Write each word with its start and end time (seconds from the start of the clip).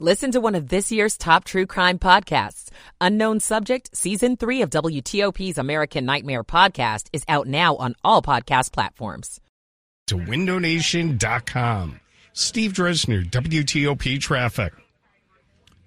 Listen 0.00 0.32
to 0.32 0.40
one 0.40 0.56
of 0.56 0.68
this 0.68 0.90
year's 0.90 1.16
top 1.16 1.44
true 1.44 1.66
crime 1.66 2.00
podcasts. 2.00 2.70
Unknown 3.00 3.38
Subject, 3.38 3.96
Season 3.96 4.36
3 4.36 4.62
of 4.62 4.70
WTOP's 4.70 5.56
American 5.56 6.04
Nightmare 6.04 6.42
podcast 6.42 7.06
is 7.12 7.22
out 7.28 7.46
now 7.46 7.76
on 7.76 7.94
all 8.02 8.20
podcast 8.20 8.72
platforms. 8.72 9.40
To 10.08 10.16
windownation.com. 10.16 12.00
Steve 12.32 12.72
Dresner, 12.72 13.24
WTOP 13.30 14.20
Traffic. 14.20 14.72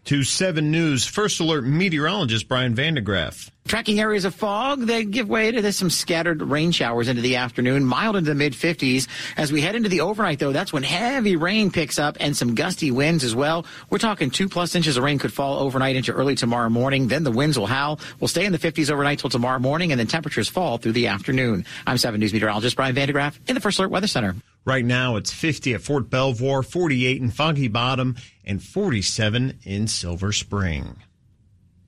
To 0.08 0.24
7 0.24 0.71
News, 0.71 1.05
First 1.05 1.42
Alert 1.42 1.66
meteorologist 1.66 2.48
Brian 2.48 2.74
van 2.74 2.94
de 2.94 3.02
Graaff. 3.02 3.52
Tracking 3.68 4.00
areas 4.00 4.24
of 4.24 4.34
fog, 4.34 4.84
they 4.84 5.04
give 5.04 5.28
way 5.28 5.52
to 5.52 5.74
some 5.74 5.89
scattered 5.89 6.42
rain 6.42 6.71
showers 6.71 7.10
into 7.10 7.21
the 7.21 7.36
afternoon, 7.36 7.84
mild 7.84 8.16
into 8.16 8.30
the 8.30 8.36
mid 8.36 8.54
50s. 8.54 9.10
As 9.36 9.52
we 9.52 9.60
head 9.60 9.75
into 9.75 9.89
the 9.89 10.00
overnight, 10.00 10.39
though, 10.39 10.54
that's 10.54 10.71
when 10.71 10.84
heavy 10.84 11.36
rain 11.36 11.71
picks 11.71 12.00
up 12.00 12.16
and 12.21 12.38
some 12.38 12.56
gusty 12.56 12.89
winds 12.89 13.25
as 13.25 13.36
well. 13.36 13.66
We're 13.89 13.98
talking 13.98 14.30
two 14.30 14.48
plus 14.48 14.75
inches 14.75 14.96
of 14.96 15.04
rain 15.04 15.20
could 15.20 15.34
fall 15.34 15.60
overnight 15.60 15.98
into 15.98 16.14
early 16.14 16.36
tomorrow 16.36 16.70
morning. 16.70 17.10
Then 17.10 17.26
the 17.26 17.32
winds 17.32 17.60
will 17.60 17.68
howl. 17.68 18.00
We'll 18.21 18.29
stay 18.29 18.46
in 18.46 18.54
the 18.54 18.60
50s 18.60 18.89
overnight 18.89 19.20
till 19.20 19.29
tomorrow 19.29 19.60
morning, 19.60 19.92
and 19.92 20.00
then 20.00 20.07
temperatures 20.07 20.48
fall 20.48 20.78
through 20.78 20.93
the 20.93 21.07
afternoon. 21.07 21.65
I'm 21.86 21.98
7 21.98 22.18
News 22.18 22.32
meteorologist 22.32 22.78
Brian 22.78 22.96
van 22.96 23.07
de 23.07 23.14
Graaff 23.14 23.37
in 23.50 23.56
the 23.56 23.62
First 23.62 23.78
Alert 23.79 23.92
Weather 23.92 24.07
Center. 24.07 24.37
Right 24.68 24.84
now, 24.84 25.16
it's 25.16 25.32
50 25.32 25.76
at 25.76 25.82
Fort 25.82 26.10
Belvoir, 26.10 26.62
48 26.62 27.21
in 27.21 27.32
Foggy 27.32 27.70
Bottom, 27.70 28.18
and 28.44 28.62
47 28.62 29.60
in 29.64 29.88
Silver 29.88 30.34
Spring. 30.34 30.98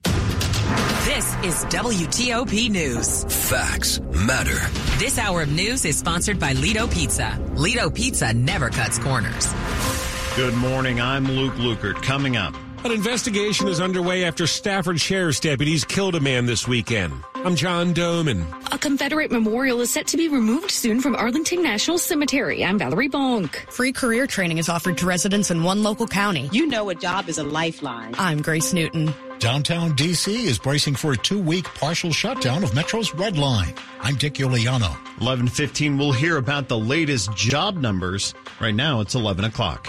This 0.02 1.34
is 1.44 1.62
WTOP 1.66 2.70
News. 2.70 3.24
Facts 3.50 4.00
matter. 4.00 4.56
This 4.98 5.18
hour 5.18 5.42
of 5.42 5.52
news 5.52 5.84
is 5.84 5.98
sponsored 5.98 6.40
by 6.40 6.54
Lido 6.54 6.86
Pizza. 6.86 7.38
Lido 7.54 7.90
Pizza 7.90 8.32
never 8.32 8.70
cuts 8.70 8.98
corners. 8.98 9.52
Good 10.34 10.54
morning. 10.54 11.02
I'm 11.02 11.26
Luke 11.26 11.56
Lukert. 11.56 12.02
Coming 12.02 12.38
up. 12.38 12.54
An 12.82 12.92
investigation 12.92 13.68
is 13.68 13.78
underway 13.78 14.24
after 14.24 14.46
Stafford 14.46 14.98
Sheriff's 14.98 15.38
deputies 15.38 15.84
killed 15.84 16.14
a 16.14 16.20
man 16.20 16.46
this 16.46 16.66
weekend. 16.66 17.12
I'm 17.34 17.54
John 17.54 17.92
Domen. 17.92 18.42
A 18.72 18.78
Confederate 18.78 19.30
memorial 19.30 19.82
is 19.82 19.90
set 19.90 20.06
to 20.08 20.16
be 20.16 20.28
removed 20.28 20.70
soon 20.70 21.02
from 21.02 21.14
Arlington 21.14 21.62
National 21.62 21.98
Cemetery. 21.98 22.64
I'm 22.64 22.78
Valerie 22.78 23.10
Bonk. 23.10 23.54
Free 23.70 23.92
career 23.92 24.26
training 24.26 24.56
is 24.56 24.70
offered 24.70 24.96
to 24.96 25.06
residents 25.06 25.50
in 25.50 25.62
one 25.62 25.82
local 25.82 26.06
county. 26.06 26.48
You 26.52 26.66
know 26.66 26.88
a 26.88 26.94
job 26.94 27.28
is 27.28 27.36
a 27.36 27.44
lifeline. 27.44 28.14
I'm 28.16 28.40
Grace 28.40 28.72
Newton. 28.72 29.12
Downtown 29.40 29.94
D.C. 29.94 30.46
is 30.46 30.58
bracing 30.58 30.94
for 30.94 31.12
a 31.12 31.18
two-week 31.18 31.66
partial 31.74 32.12
shutdown 32.12 32.64
of 32.64 32.74
Metro's 32.74 33.14
Red 33.14 33.36
Line. 33.36 33.74
I'm 34.00 34.14
Dick 34.16 34.34
Uliano. 34.34 34.96
11:15. 35.18 35.98
We'll 35.98 36.12
hear 36.12 36.38
about 36.38 36.68
the 36.68 36.78
latest 36.78 37.34
job 37.36 37.76
numbers. 37.76 38.32
Right 38.58 38.74
now, 38.74 39.00
it's 39.00 39.14
11 39.14 39.44
o'clock. 39.44 39.86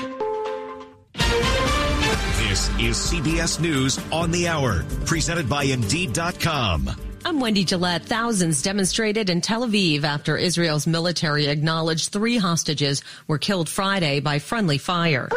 This 2.51 2.67
is 2.81 2.97
CBS 2.97 3.61
News 3.61 3.97
on 4.11 4.29
the 4.29 4.49
Hour, 4.49 4.83
presented 5.05 5.47
by 5.47 5.63
Indeed.com. 5.63 6.89
I'm 7.23 7.39
Wendy 7.39 7.63
Gillette. 7.63 8.03
Thousands 8.03 8.61
demonstrated 8.61 9.29
in 9.29 9.39
Tel 9.39 9.65
Aviv 9.65 10.03
after 10.03 10.35
Israel's 10.35 10.85
military 10.85 11.45
acknowledged 11.45 12.09
three 12.09 12.35
hostages 12.35 13.03
were 13.25 13.37
killed 13.37 13.69
Friday 13.69 14.19
by 14.19 14.39
friendly 14.39 14.77
fire. 14.77 15.29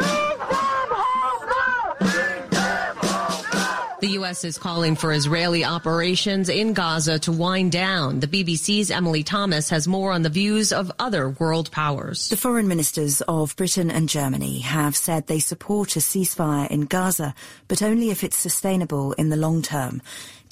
U.S. 4.25 4.43
is 4.43 4.57
calling 4.57 4.95
for 4.95 5.13
Israeli 5.13 5.63
operations 5.63 6.49
in 6.49 6.73
Gaza 6.73 7.19
to 7.19 7.31
wind 7.31 7.71
down. 7.71 8.21
The 8.21 8.27
BBC's 8.27 8.89
Emily 8.89 9.21
Thomas 9.21 9.69
has 9.69 9.87
more 9.87 10.11
on 10.11 10.23
the 10.23 10.29
views 10.29 10.73
of 10.73 10.91
other 10.97 11.29
world 11.29 11.69
powers. 11.69 12.29
The 12.29 12.35
foreign 12.35 12.67
ministers 12.67 13.21
of 13.27 13.55
Britain 13.55 13.91
and 13.91 14.09
Germany 14.09 14.61
have 14.61 14.95
said 14.95 15.27
they 15.27 15.37
support 15.37 15.95
a 15.95 15.99
ceasefire 15.99 16.67
in 16.71 16.85
Gaza, 16.85 17.35
but 17.67 17.83
only 17.83 18.09
if 18.09 18.23
it's 18.23 18.35
sustainable 18.35 19.13
in 19.13 19.29
the 19.29 19.37
long 19.37 19.61
term. 19.61 20.01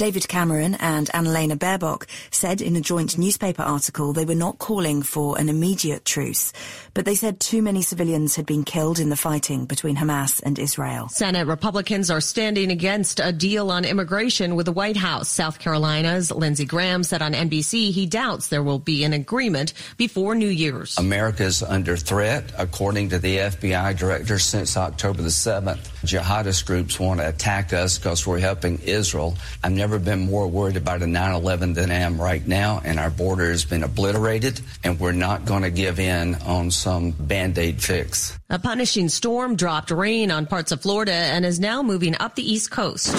David 0.04 0.28
Cameron 0.28 0.76
and 0.82 1.08
Annalena 1.14 1.56
Baerbock 1.58 2.08
said 2.30 2.62
in 2.62 2.76
a 2.76 2.82
joint 2.82 3.18
newspaper 3.18 3.62
article 3.62 4.12
they 4.12 4.26
were 4.26 4.36
not 4.36 4.60
calling 4.60 5.02
for 5.02 5.40
an 5.40 5.48
immediate 5.48 6.04
truce, 6.04 6.52
but 6.94 7.06
they 7.06 7.16
said 7.16 7.40
too 7.40 7.62
many 7.62 7.82
civilians 7.82 8.36
had 8.36 8.46
been 8.46 8.66
killed 8.66 9.00
in 9.00 9.08
the 9.08 9.16
fighting 9.16 9.64
between 9.64 9.96
Hamas 9.96 10.44
and 10.44 10.60
Israel. 10.60 11.08
Senate 11.08 11.48
Republicans 11.48 12.12
are 12.12 12.20
standing 12.20 12.70
against 12.70 13.22
a 13.22 13.32
deal 13.32 13.72
on 13.72 13.86
immigration 13.86 14.56
with 14.56 14.66
the 14.66 14.74
White 14.74 14.98
House. 14.98 15.30
South 15.30 15.58
Carolina's 15.58 16.32
Lindsey 16.32 16.66
Graham 16.66 17.06
said 17.06 17.22
on 17.22 17.32
NBC 17.32 17.94
he 17.94 18.06
doubts 18.06 18.50
there 18.50 18.62
will 18.62 18.80
be 18.80 19.06
an 19.06 19.14
agreement 19.14 19.72
before 19.96 20.36
New 20.36 20.50
Year's. 20.50 20.98
America's 20.98 21.64
under 21.64 21.96
threat, 21.96 22.52
according 22.58 23.08
to 23.12 23.20
the 23.20 23.38
FBI 23.38 23.98
director, 23.98 24.38
since 24.38 24.76
October 24.76 25.22
the 25.22 25.30
7th. 25.30 25.80
Jihadist 26.04 26.66
groups 26.66 27.00
want 27.00 27.22
to 27.22 27.30
attack 27.30 27.72
us 27.72 27.98
because 27.98 28.28
we're 28.28 28.40
helping 28.40 28.80
Israel. 28.80 29.38
I'm 29.64 29.78
never 29.78 29.93
been 30.00 30.30
more 30.30 30.48
worried 30.48 30.78
about 30.78 31.02
a 31.02 31.08
9 31.08 31.34
11 31.34 31.74
than 31.74 31.92
I 31.92 31.96
am 31.96 32.20
right 32.20 32.46
now, 32.48 32.82
and 32.84 33.00
our 33.00 33.10
border 33.10 33.50
has 33.50 33.66
been 33.66 33.84
obliterated, 33.84 34.62
and 34.84 35.00
we're 35.00 35.12
not 35.12 35.46
going 35.46 35.64
to 35.64 35.72
give 35.72 36.00
in 36.00 36.36
on 36.36 36.72
some 36.72 37.12
band 37.12 37.58
aid 37.58 37.82
fix. 37.82 38.38
A 38.50 38.60
punishing 38.60 39.10
storm 39.10 39.56
dropped 39.56 39.92
rain 39.92 40.32
on 40.32 40.46
parts 40.46 40.72
of 40.72 40.82
Florida 40.82 41.14
and 41.14 41.46
is 41.46 41.60
now 41.60 41.82
moving 41.82 42.16
up 42.20 42.36
the 42.36 42.52
East 42.52 42.72
Coast. 42.72 43.14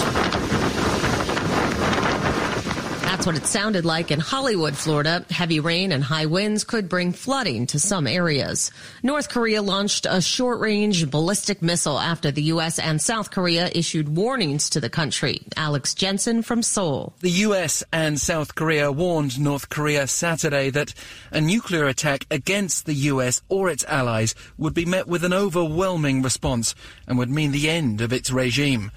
What 3.25 3.37
it 3.37 3.47
sounded 3.47 3.85
like 3.85 4.11
in 4.11 4.19
Hollywood, 4.19 4.77
Florida. 4.77 5.25
Heavy 5.31 5.59
rain 5.59 5.91
and 5.91 6.03
high 6.03 6.27
winds 6.27 6.63
could 6.63 6.87
bring 6.87 7.11
flooding 7.11 7.65
to 7.67 7.79
some 7.79 8.05
areas. 8.05 8.69
North 9.01 9.29
Korea 9.29 9.63
launched 9.63 10.05
a 10.07 10.21
short 10.21 10.59
range 10.59 11.09
ballistic 11.09 11.59
missile 11.59 11.99
after 11.99 12.29
the 12.29 12.43
U.S. 12.53 12.77
and 12.77 13.01
South 13.01 13.31
Korea 13.31 13.71
issued 13.73 14.15
warnings 14.15 14.69
to 14.69 14.79
the 14.79 14.91
country. 14.91 15.41
Alex 15.57 15.95
Jensen 15.95 16.43
from 16.43 16.61
Seoul. 16.61 17.13
The 17.21 17.31
U.S. 17.31 17.83
and 17.91 18.21
South 18.21 18.53
Korea 18.53 18.91
warned 18.91 19.39
North 19.39 19.69
Korea 19.69 20.05
Saturday 20.05 20.69
that 20.69 20.93
a 21.31 21.41
nuclear 21.41 21.87
attack 21.87 22.27
against 22.29 22.85
the 22.85 22.93
U.S. 23.09 23.41
or 23.49 23.71
its 23.71 23.83
allies 23.85 24.35
would 24.59 24.75
be 24.75 24.85
met 24.85 25.07
with 25.07 25.23
an 25.23 25.33
overwhelming 25.33 26.21
response 26.21 26.75
and 27.07 27.17
would 27.17 27.31
mean 27.31 27.51
the 27.51 27.71
end 27.71 28.01
of 28.01 28.13
its 28.13 28.29
regime. 28.29 28.91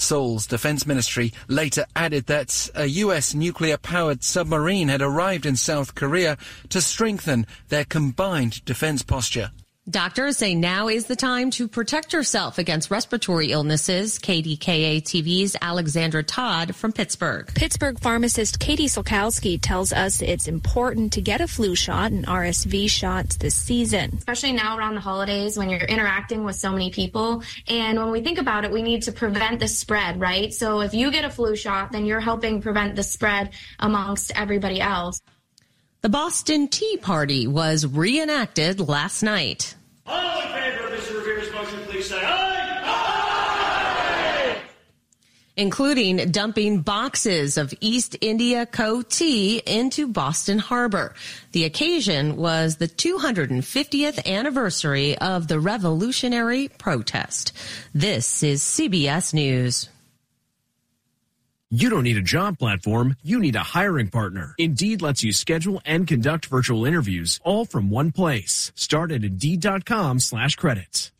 Seoul's 0.00 0.46
defense 0.46 0.86
ministry 0.86 1.32
later 1.48 1.86
added 1.94 2.26
that 2.26 2.70
a 2.74 2.86
U.S. 2.86 3.34
nuclear 3.34 3.76
powered 3.76 4.24
submarine 4.24 4.88
had 4.88 5.02
arrived 5.02 5.46
in 5.46 5.56
South 5.56 5.94
Korea 5.94 6.36
to 6.70 6.80
strengthen 6.80 7.46
their 7.68 7.84
combined 7.84 8.64
defense 8.64 9.02
posture. 9.02 9.50
Doctors 9.88 10.36
say 10.36 10.54
now 10.54 10.88
is 10.88 11.06
the 11.06 11.16
time 11.16 11.50
to 11.52 11.66
protect 11.66 12.12
yourself 12.12 12.58
against 12.58 12.90
respiratory 12.90 13.50
illnesses. 13.50 14.18
KDKA 14.18 15.02
TV's 15.02 15.56
Alexandra 15.60 16.22
Todd 16.22 16.76
from 16.76 16.92
Pittsburgh. 16.92 17.50
Pittsburgh 17.54 17.98
pharmacist 17.98 18.60
Katie 18.60 18.88
Solkowski 18.88 19.58
tells 19.60 19.94
us 19.94 20.20
it's 20.20 20.48
important 20.48 21.14
to 21.14 21.22
get 21.22 21.40
a 21.40 21.48
flu 21.48 21.74
shot 21.74 22.12
and 22.12 22.26
RSV 22.26 22.90
shots 22.90 23.36
this 23.36 23.54
season. 23.54 24.16
Especially 24.18 24.52
now 24.52 24.76
around 24.76 24.96
the 24.96 25.00
holidays 25.00 25.56
when 25.56 25.70
you're 25.70 25.80
interacting 25.80 26.44
with 26.44 26.56
so 26.56 26.70
many 26.70 26.90
people. 26.90 27.42
And 27.66 27.98
when 27.98 28.10
we 28.10 28.20
think 28.20 28.38
about 28.38 28.66
it, 28.66 28.70
we 28.70 28.82
need 28.82 29.04
to 29.04 29.12
prevent 29.12 29.60
the 29.60 29.68
spread, 29.68 30.20
right? 30.20 30.52
So 30.52 30.82
if 30.82 30.92
you 30.92 31.10
get 31.10 31.24
a 31.24 31.30
flu 31.30 31.56
shot, 31.56 31.90
then 31.90 32.04
you're 32.04 32.20
helping 32.20 32.60
prevent 32.60 32.96
the 32.96 33.02
spread 33.02 33.54
amongst 33.78 34.30
everybody 34.38 34.78
else. 34.78 35.22
The 36.02 36.08
Boston 36.08 36.68
Tea 36.68 36.96
Party 36.96 37.46
was 37.46 37.86
reenacted 37.86 38.80
last 38.80 39.22
night. 39.22 39.74
All 40.06 40.40
in 40.40 40.48
favor 40.48 40.86
of 40.86 40.98
Mr. 40.98 41.14
Rivera's 41.14 41.52
motion, 41.52 41.78
please 41.80 42.08
say 42.08 42.16
aye. 42.24 42.80
aye. 44.56 44.62
Including 45.58 46.30
dumping 46.30 46.80
boxes 46.80 47.58
of 47.58 47.74
East 47.82 48.16
India 48.22 48.64
Co. 48.64 49.02
tea 49.02 49.58
into 49.66 50.08
Boston 50.08 50.58
Harbor. 50.58 51.14
The 51.52 51.64
occasion 51.64 52.36
was 52.36 52.76
the 52.76 52.88
250th 52.88 54.24
anniversary 54.24 55.18
of 55.18 55.48
the 55.48 55.60
revolutionary 55.60 56.68
protest. 56.68 57.52
This 57.94 58.42
is 58.42 58.62
CBS 58.62 59.34
News. 59.34 59.90
You 61.72 61.88
don't 61.88 62.02
need 62.02 62.16
a 62.16 62.20
job 62.20 62.58
platform, 62.58 63.16
you 63.22 63.38
need 63.38 63.54
a 63.54 63.62
hiring 63.62 64.08
partner. 64.08 64.56
Indeed 64.58 65.02
lets 65.02 65.22
you 65.22 65.32
schedule 65.32 65.80
and 65.84 66.04
conduct 66.04 66.46
virtual 66.46 66.84
interviews 66.84 67.38
all 67.44 67.64
from 67.64 67.90
one 67.90 68.10
place. 68.10 68.72
Start 68.74 69.12
at 69.12 69.22
Indeed.com 69.22 70.18
slash 70.18 70.56
credits. 70.56 71.12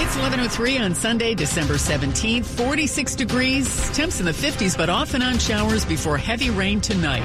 It's 0.00 0.16
11.03 0.16 0.80
on 0.80 0.94
Sunday, 0.94 1.34
December 1.34 1.74
17th, 1.74 2.46
46 2.46 3.16
degrees, 3.16 3.90
temps 3.90 4.18
in 4.18 4.24
the 4.24 4.32
50s, 4.32 4.78
but 4.78 4.88
off 4.88 5.12
and 5.12 5.22
on 5.22 5.38
showers 5.38 5.84
before 5.84 6.16
heavy 6.16 6.48
rain 6.48 6.80
tonight. 6.80 7.20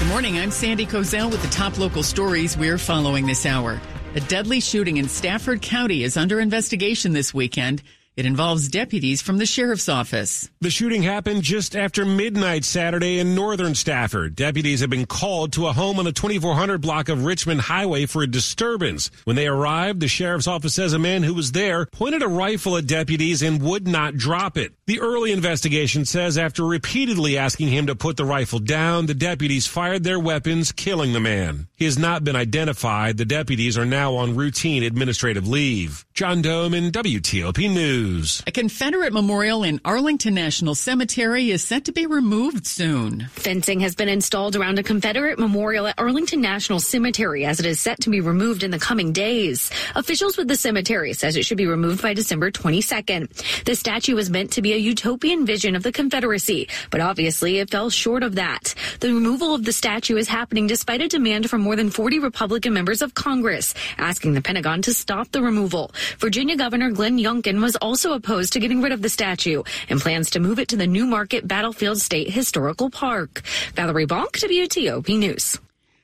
Good 0.00 0.08
morning, 0.08 0.36
I'm 0.40 0.50
Sandy 0.50 0.84
Kozel 0.84 1.30
with 1.30 1.42
the 1.42 1.50
top 1.50 1.78
local 1.78 2.02
stories 2.02 2.56
we're 2.56 2.78
following 2.78 3.26
this 3.26 3.46
hour. 3.46 3.80
A 4.14 4.20
deadly 4.20 4.60
shooting 4.60 4.98
in 4.98 5.08
Stafford 5.08 5.60
County 5.60 6.04
is 6.04 6.16
under 6.16 6.38
investigation 6.38 7.14
this 7.14 7.34
weekend. 7.34 7.82
It 8.16 8.26
involves 8.26 8.68
deputies 8.68 9.20
from 9.20 9.38
the 9.38 9.46
sheriff's 9.46 9.88
office. 9.88 10.48
The 10.60 10.70
shooting 10.70 11.02
happened 11.02 11.42
just 11.42 11.74
after 11.74 12.04
midnight 12.04 12.64
Saturday 12.64 13.18
in 13.18 13.34
northern 13.34 13.74
Stafford. 13.74 14.36
Deputies 14.36 14.82
have 14.82 14.90
been 14.90 15.04
called 15.04 15.52
to 15.54 15.66
a 15.66 15.72
home 15.72 15.98
on 15.98 16.04
the 16.04 16.12
2400 16.12 16.80
block 16.80 17.08
of 17.08 17.24
Richmond 17.24 17.62
Highway 17.62 18.06
for 18.06 18.22
a 18.22 18.28
disturbance. 18.28 19.10
When 19.24 19.34
they 19.34 19.48
arrived, 19.48 19.98
the 19.98 20.06
sheriff's 20.06 20.46
office 20.46 20.74
says 20.74 20.92
a 20.92 20.98
man 21.00 21.24
who 21.24 21.34
was 21.34 21.50
there 21.50 21.86
pointed 21.86 22.22
a 22.22 22.28
rifle 22.28 22.76
at 22.76 22.86
deputies 22.86 23.42
and 23.42 23.60
would 23.60 23.88
not 23.88 24.14
drop 24.16 24.56
it. 24.56 24.74
The 24.86 25.00
early 25.00 25.32
investigation 25.32 26.04
says 26.04 26.36
after 26.36 26.62
repeatedly 26.62 27.38
asking 27.38 27.68
him 27.68 27.86
to 27.86 27.94
put 27.94 28.18
the 28.18 28.26
rifle 28.26 28.58
down, 28.58 29.06
the 29.06 29.14
deputies 29.14 29.66
fired 29.66 30.04
their 30.04 30.20
weapons, 30.20 30.72
killing 30.72 31.14
the 31.14 31.20
man. 31.20 31.68
He 31.74 31.86
has 31.86 31.98
not 31.98 32.22
been 32.22 32.36
identified. 32.36 33.16
The 33.16 33.24
deputies 33.24 33.78
are 33.78 33.86
now 33.86 34.16
on 34.16 34.36
routine 34.36 34.82
administrative 34.82 35.48
leave. 35.48 36.04
John 36.12 36.42
Domen 36.42 36.92
WTOP 36.92 37.72
News. 37.72 38.42
A 38.46 38.52
Confederate 38.52 39.14
memorial 39.14 39.64
in 39.64 39.80
Arlington 39.86 40.34
National 40.34 40.74
Cemetery 40.74 41.50
is 41.50 41.64
set 41.64 41.86
to 41.86 41.92
be 41.92 42.04
removed 42.04 42.66
soon. 42.66 43.26
Fencing 43.32 43.80
has 43.80 43.94
been 43.94 44.10
installed 44.10 44.54
around 44.54 44.78
a 44.78 44.82
Confederate 44.82 45.38
memorial 45.38 45.86
at 45.86 45.98
Arlington 45.98 46.42
National 46.42 46.78
Cemetery 46.78 47.46
as 47.46 47.58
it 47.58 47.64
is 47.64 47.80
set 47.80 48.00
to 48.00 48.10
be 48.10 48.20
removed 48.20 48.62
in 48.62 48.70
the 48.70 48.78
coming 48.78 49.14
days. 49.14 49.70
Officials 49.94 50.36
with 50.36 50.46
the 50.46 50.56
cemetery 50.56 51.14
says 51.14 51.36
it 51.36 51.46
should 51.46 51.56
be 51.56 51.66
removed 51.66 52.02
by 52.02 52.12
December 52.12 52.50
22nd. 52.50 53.64
The 53.64 53.74
statue 53.74 54.14
was 54.14 54.28
meant 54.28 54.52
to 54.52 54.60
be 54.60 54.73
a 54.74 54.78
utopian 54.78 55.46
vision 55.46 55.76
of 55.76 55.84
the 55.84 55.92
Confederacy, 55.92 56.68
but 56.90 57.00
obviously 57.00 57.58
it 57.58 57.70
fell 57.70 57.90
short 57.90 58.22
of 58.22 58.34
that. 58.34 58.74
The 59.00 59.14
removal 59.14 59.54
of 59.54 59.64
the 59.64 59.72
statue 59.72 60.16
is 60.16 60.28
happening 60.28 60.66
despite 60.66 61.00
a 61.00 61.08
demand 61.08 61.48
from 61.48 61.60
more 61.60 61.76
than 61.76 61.90
40 61.90 62.18
Republican 62.18 62.74
members 62.74 63.00
of 63.00 63.14
Congress 63.14 63.72
asking 63.98 64.34
the 64.34 64.42
Pentagon 64.42 64.82
to 64.82 64.92
stop 64.92 65.30
the 65.30 65.42
removal. 65.42 65.92
Virginia 66.18 66.56
Governor 66.56 66.90
Glenn 66.90 67.18
Youngkin 67.18 67.62
was 67.62 67.76
also 67.76 68.14
opposed 68.14 68.52
to 68.54 68.60
getting 68.60 68.82
rid 68.82 68.92
of 68.92 69.00
the 69.00 69.08
statue 69.08 69.62
and 69.88 70.00
plans 70.00 70.30
to 70.30 70.40
move 70.40 70.58
it 70.58 70.68
to 70.68 70.76
the 70.76 70.86
New 70.86 71.06
Market 71.06 71.46
Battlefield 71.46 72.00
State 72.00 72.30
Historical 72.30 72.90
Park. 72.90 73.42
Valerie 73.76 74.06
Bonk, 74.06 74.32
WTOP 74.32 75.16
News. 75.16 75.60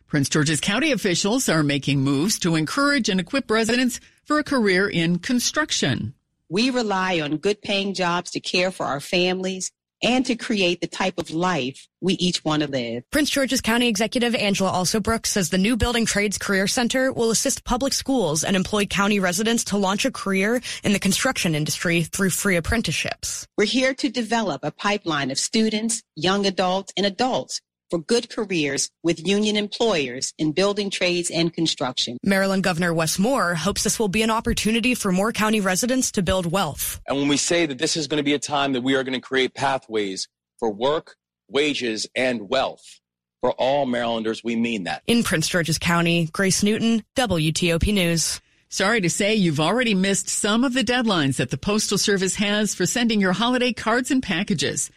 Prince 0.07 0.29
George's 0.29 0.61
County 0.61 0.93
officials 0.93 1.49
are 1.49 1.63
making 1.63 2.01
moves 2.01 2.39
to 2.41 2.57
encourage 2.57 3.09
and 3.09 3.21
equip 3.21 3.51
residents 3.51 4.01
for 4.25 4.39
a 4.39 4.45
career 4.45 4.89
in 4.89 5.19
construction. 5.19 6.15
We 6.53 6.71
rely 6.71 7.21
on 7.21 7.37
good 7.37 7.63
paying 7.63 7.95
jobs 7.95 8.33
to 8.33 8.41
care 8.41 8.73
for 8.73 8.85
our 8.85 8.99
families 8.99 9.71
and 10.03 10.27
to 10.27 10.35
create 10.35 10.81
the 10.81 10.89
type 10.89 11.17
of 11.17 11.31
life 11.31 11.87
we 12.01 12.15
each 12.15 12.45
want 12.45 12.63
to 12.63 12.69
live. 12.69 13.05
Prince 13.11 13.31
George's 13.31 13.61
County 13.61 13.87
Executive 13.87 14.35
Angela 14.35 14.73
Alsobrooks 14.73 15.27
says 15.27 15.51
the 15.51 15.59
new 15.59 15.77
Building 15.77 16.07
Trades 16.07 16.39
Career 16.39 16.67
Center 16.67 17.13
will 17.13 17.31
assist 17.31 17.63
public 17.65 17.93
schools 17.93 18.43
and 18.43 18.57
employ 18.57 18.85
county 18.85 19.21
residents 19.21 19.63
to 19.65 19.77
launch 19.77 20.05
a 20.05 20.11
career 20.11 20.61
in 20.83 20.93
the 20.93 20.99
construction 20.99 21.55
industry 21.55 22.03
through 22.03 22.31
free 22.31 22.57
apprenticeships. 22.57 23.47
We're 23.57 23.67
here 23.67 23.95
to 23.95 24.09
develop 24.09 24.65
a 24.65 24.73
pipeline 24.73 25.31
of 25.31 25.39
students, 25.39 26.03
young 26.17 26.47
adults, 26.47 26.93
and 26.97 27.07
adults 27.07 27.61
for 27.91 27.99
good 27.99 28.31
careers 28.31 28.89
with 29.03 29.27
union 29.27 29.57
employers 29.57 30.33
in 30.39 30.53
building 30.53 30.89
trades 30.91 31.31
and 31.31 31.53
construction. 31.53 32.17
Maryland 32.23 32.63
Governor 32.63 32.95
Wes 32.95 33.19
Moore 33.19 33.55
hopes 33.55 33.83
this 33.83 33.99
will 33.99 34.09
be 34.09 34.23
an 34.23 34.31
opportunity 34.31 34.95
for 34.95 35.13
more 35.13 35.33
county 35.33 35.61
residents 35.61 36.13
to 36.13 36.23
build 36.23 36.51
wealth. 36.51 37.01
And 37.07 37.19
when 37.19 37.29
we 37.29 37.37
say 37.37 37.67
that 37.67 37.79
this 37.79 37.97
is 37.97 38.07
going 38.07 38.19
to 38.19 38.25
be 38.25 38.35
a 38.35 38.39
time 38.39 38.73
that 38.73 38.83
we 38.83 38.95
are 38.95 39.03
going 39.03 39.15
to 39.15 39.21
create 39.21 39.55
pathways 39.55 40.29
for 40.59 40.71
work, 40.71 41.17
wages, 41.49 42.07
and 42.15 42.49
wealth 42.49 43.01
for 43.41 43.53
all 43.53 43.87
Marylanders, 43.87 44.45
we 44.45 44.55
mean 44.55 44.85
that. 44.85 45.03
In 45.07 45.23
Prince 45.23 45.49
George's 45.49 45.79
County, 45.79 46.29
Grace 46.33 46.63
Newton, 46.63 47.03
WTOP 47.17 47.93
News. 47.93 48.41
Sorry 48.69 49.01
to 49.01 49.11
say 49.11 49.35
you've 49.35 49.59
already 49.59 49.95
missed 49.95 50.29
some 50.29 50.63
of 50.63 50.75
the 50.75 50.85
deadlines 50.85 51.37
that 51.37 51.51
the 51.51 51.59
Postal 51.59 51.99
Service 51.99 52.37
has 52.37 52.73
for 52.73 52.87
sending 52.87 53.21
your 53.21 53.33
holiday 53.33 53.73
cards 53.73 54.13
and 54.13 54.23
packages. 54.23 54.91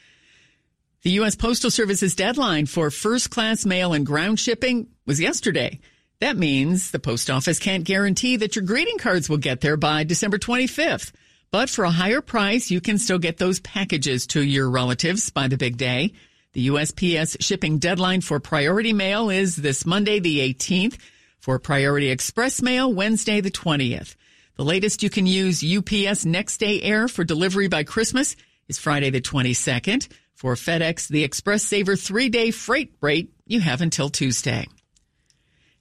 The 1.04 1.12
U.S. 1.20 1.36
Postal 1.36 1.70
Service's 1.70 2.16
deadline 2.16 2.66
for 2.66 2.90
first 2.90 3.30
class 3.30 3.66
mail 3.66 3.92
and 3.92 4.06
ground 4.06 4.40
shipping 4.40 4.88
was 5.06 5.20
yesterday. 5.20 5.82
That 6.22 6.38
means 6.38 6.92
the 6.92 7.00
post 7.00 7.30
office 7.30 7.60
can't 7.60 7.84
guarantee 7.84 8.38
that 8.38 8.56
your 8.56 8.64
greeting 8.64 8.98
cards 8.98 9.30
will 9.30 9.36
get 9.36 9.60
there 9.60 9.76
by 9.76 10.06
December 10.06 10.38
25th. 10.38 11.12
But 11.52 11.70
for 11.70 11.84
a 11.84 11.92
higher 11.92 12.22
price, 12.22 12.72
you 12.72 12.80
can 12.80 12.98
still 12.98 13.20
get 13.20 13.38
those 13.38 13.60
packages 13.60 14.28
to 14.28 14.42
your 14.42 14.70
relatives 14.70 15.30
by 15.30 15.50
the 15.50 15.58
big 15.58 15.76
day. 15.76 16.14
The 16.54 16.70
USPS 16.70 17.36
shipping 17.44 17.80
deadline 17.80 18.22
for 18.22 18.40
priority 18.40 18.94
mail 18.94 19.30
is 19.30 19.58
this 19.58 19.86
Monday, 19.86 20.22
the 20.22 20.40
18th. 20.54 20.98
For 21.42 21.60
priority 21.60 22.12
express 22.12 22.62
mail, 22.62 22.94
Wednesday, 22.94 23.42
the 23.42 23.52
20th. 23.52 24.16
The 24.56 24.64
latest 24.64 25.04
you 25.04 25.10
can 25.10 25.26
use 25.26 25.66
UPS 25.66 26.24
next 26.24 26.60
day 26.60 26.82
air 26.82 27.10
for 27.10 27.26
delivery 27.26 27.68
by 27.68 27.84
Christmas 27.84 28.38
is 28.70 28.80
Friday, 28.80 29.10
the 29.10 29.20
22nd. 29.20 30.08
For 30.44 30.56
FedEx, 30.56 31.08
the 31.08 31.24
Express 31.24 31.64
Saver 31.64 31.96
three 31.96 32.28
day 32.28 32.52
freight 32.52 32.94
rate 33.00 33.32
you 33.48 33.62
have 33.62 33.80
until 33.80 34.10
Tuesday. 34.10 34.68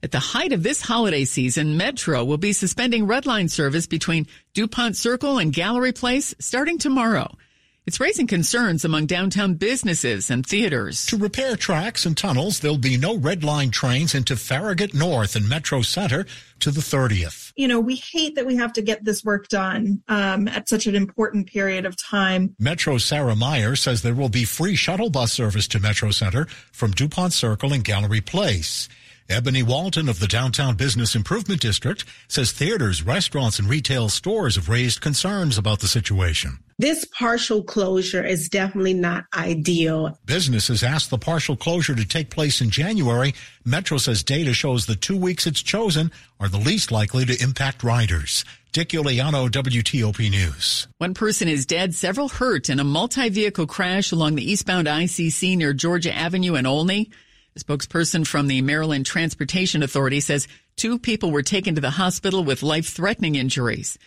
At 0.05 0.12
the 0.12 0.20
height 0.20 0.53
of 0.53 0.62
this 0.62 0.81
holiday 0.81 1.25
season, 1.25 1.76
Metro 1.76 2.25
will 2.25 2.38
be 2.38 2.53
suspending 2.53 3.09
Redline 3.09 3.50
service 3.50 3.88
between 3.88 4.29
DuPont 4.55 4.97
Circle 4.97 5.38
and 5.38 5.53
Gallery 5.53 5.91
Place 5.91 6.32
starting 6.38 6.79
tomorrow. 6.79 7.37
It's 7.84 7.99
raising 7.99 8.29
concerns 8.29 8.84
among 8.84 9.06
downtown 9.06 9.55
businesses 9.55 10.31
and 10.31 10.46
theaters. 10.46 11.05
To 11.06 11.17
repair 11.17 11.56
tracks 11.56 12.06
and 12.06 12.17
tunnels, 12.17 12.61
there'll 12.61 12.79
be 12.79 12.96
no 12.96 13.17
red 13.17 13.43
line 13.43 13.73
trains 13.73 14.14
into 14.14 14.37
Farragut 14.37 14.94
North 14.94 15.34
and 15.34 15.49
Metro 15.49 15.82
Center 15.82 16.25
to 16.61 16.70
the 16.70 16.81
30th. 16.81 17.52
You 17.56 17.67
know, 17.67 17.81
we 17.81 17.96
hate 17.96 18.37
that 18.37 18.46
we 18.46 18.55
have 18.55 18.73
to 18.75 18.82
get 18.82 19.05
this 19.05 19.25
work 19.25 19.49
done 19.49 20.00
um, 20.06 20.46
at 20.46 20.69
such 20.69 20.87
an 20.87 20.94
important 20.94 21.49
period 21.49 21.84
of 21.84 21.96
time. 22.00 22.55
Metro 22.56 22.99
Sarah 22.99 23.34
Meyer 23.34 23.75
says 23.75 24.02
there 24.02 24.14
will 24.14 24.29
be 24.29 24.44
free 24.44 24.76
shuttle 24.76 25.11
bus 25.11 25.32
service 25.32 25.67
to 25.67 25.81
Metro 25.81 26.12
Center 26.12 26.46
from 26.70 26.93
DuPont 26.93 27.32
Circle 27.32 27.73
and 27.73 27.82
Gallery 27.82 28.20
Place. 28.20 28.88
Ebony 29.32 29.62
Walton 29.62 30.11
of 30.11 30.20
the 30.20 30.29
Downtown 30.29 30.76
Business 30.76 31.14
Improvement 31.14 31.62
District 31.62 32.05
says 32.29 32.52
theaters, 32.52 33.02
restaurants, 33.02 33.58
and 33.58 33.67
retail 33.67 34.11
stores 34.11 34.56
have 34.56 34.69
raised 34.69 35.00
concerns 35.00 35.56
about 35.56 35.81
the 35.81 35.88
situation. 35.88 36.58
This 36.79 37.06
partial 37.06 37.62
closure 37.62 38.23
is 38.23 38.50
definitely 38.50 38.93
not 38.93 39.25
ideal. 39.34 40.19
Businesses 40.26 40.82
asked 40.82 41.08
the 41.08 41.17
partial 41.17 41.56
closure 41.56 41.94
to 41.94 42.05
take 42.05 42.29
place 42.29 42.61
in 42.61 42.69
January. 42.69 43.34
Metro 43.64 43.96
says 43.96 44.23
data 44.23 44.52
shows 44.52 44.84
the 44.84 44.96
two 44.96 45.17
weeks 45.17 45.46
it's 45.46 45.62
chosen 45.62 46.12
are 46.38 46.49
the 46.49 46.58
least 46.58 46.93
likely 46.93 47.25
to 47.25 47.43
impact 47.43 47.82
riders. 47.82 48.44
Dick 48.73 48.90
Uliano, 48.90 49.49
WTOP 49.49 50.31
News. 50.31 50.88
One 50.99 51.14
person 51.14 51.49
is 51.49 51.64
dead, 51.64 51.94
several 51.94 52.29
hurt 52.29 52.69
in 52.69 52.81
a 52.81 52.84
multi-vehicle 52.84 53.67
crash 53.67 54.12
along 54.12 54.34
the 54.34 54.50
eastbound 54.50 54.88
ICC 54.88 55.56
near 55.56 55.73
Georgia 55.73 56.14
Avenue 56.14 56.55
in 56.56 56.67
Olney. 56.67 57.11
A 57.55 57.61
spokesperson 57.61 58.27
from 58.27 58.47
the 58.47 58.63
Maryland 58.63 59.05
Transportation 59.05 59.83
Authority 59.83 60.21
says 60.21 60.49
two 60.77 60.99
people 60.99 61.31
were 61.31 61.43
taken 61.43 61.75
to 61.75 61.83
the 61.83 61.91
hospital 61.91 62.44
with 62.44 62.63
life-threatening 62.63 63.35
injuries. 63.35 63.99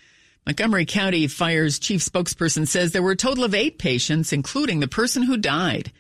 Montgomery 0.48 0.86
County 0.86 1.28
Fire's 1.28 1.78
chief 1.78 2.02
spokesperson 2.02 2.68
says 2.68 2.92
there 2.92 3.04
were 3.04 3.12
a 3.12 3.16
total 3.16 3.44
of 3.44 3.54
eight 3.54 3.78
patients, 3.78 4.34
including 4.34 4.80
the 4.80 4.88
person 4.88 5.22
who 5.24 5.38
died. 5.38 5.92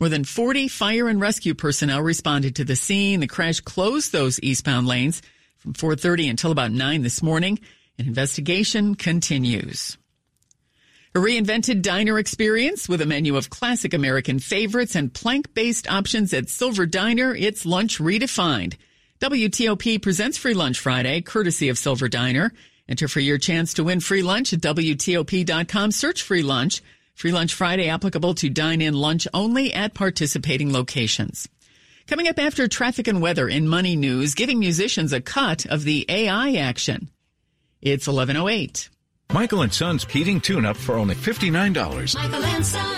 More 0.00 0.08
than 0.08 0.24
40 0.24 0.68
fire 0.68 1.08
and 1.08 1.20
rescue 1.20 1.54
personnel 1.54 2.02
responded 2.02 2.56
to 2.56 2.64
the 2.64 2.76
scene. 2.76 3.20
The 3.20 3.26
crash 3.28 3.60
closed 3.60 4.12
those 4.12 4.40
eastbound 4.40 4.86
lanes 4.86 5.22
from 5.56 5.74
4:30 5.74 6.28
until 6.28 6.52
about 6.52 6.72
9 6.72 7.02
this 7.02 7.22
morning. 7.22 7.58
An 7.98 8.06
investigation 8.06 8.94
continues. 8.94 9.96
A 11.14 11.20
reinvented 11.20 11.80
diner 11.80 12.18
experience 12.18 12.86
with 12.86 13.00
a 13.00 13.06
menu 13.06 13.36
of 13.36 13.48
classic 13.48 13.94
American 13.94 14.38
favorites 14.38 14.94
and 14.94 15.12
plank-based 15.12 15.90
options 15.90 16.34
at 16.34 16.50
Silver 16.50 16.84
Diner. 16.84 17.34
It's 17.34 17.64
lunch 17.64 17.98
redefined. 17.98 18.76
WTOP 19.18 20.02
presents 20.02 20.36
Free 20.36 20.52
Lunch 20.52 20.78
Friday, 20.78 21.22
courtesy 21.22 21.70
of 21.70 21.78
Silver 21.78 22.08
Diner. 22.08 22.52
Enter 22.86 23.08
for 23.08 23.20
your 23.20 23.38
chance 23.38 23.72
to 23.74 23.84
win 23.84 24.00
free 24.00 24.22
lunch 24.22 24.52
at 24.52 24.60
WTOP.com. 24.60 25.92
Search 25.92 26.22
free 26.22 26.42
lunch. 26.42 26.82
Free 27.14 27.32
Lunch 27.32 27.54
Friday 27.54 27.88
applicable 27.88 28.34
to 28.34 28.50
dine 28.50 28.82
in 28.82 28.92
lunch 28.92 29.26
only 29.32 29.72
at 29.72 29.94
participating 29.94 30.74
locations. 30.74 31.48
Coming 32.06 32.28
up 32.28 32.38
after 32.38 32.68
traffic 32.68 33.08
and 33.08 33.22
weather 33.22 33.48
in 33.48 33.66
Money 33.66 33.96
News, 33.96 34.34
giving 34.34 34.58
musicians 34.58 35.14
a 35.14 35.22
cut 35.22 35.64
of 35.64 35.84
the 35.84 36.04
AI 36.08 36.52
action. 36.56 37.08
It's 37.80 38.06
1108. 38.06 38.90
Michael 39.30 39.60
and 39.60 39.70
Son's 39.70 40.06
heating 40.06 40.40
tune 40.40 40.64
up 40.64 40.74
for 40.74 40.94
only 40.94 41.14
$59. 41.14 42.14
Michael 42.14 42.44
and 42.44 42.64
Son. 42.64 42.96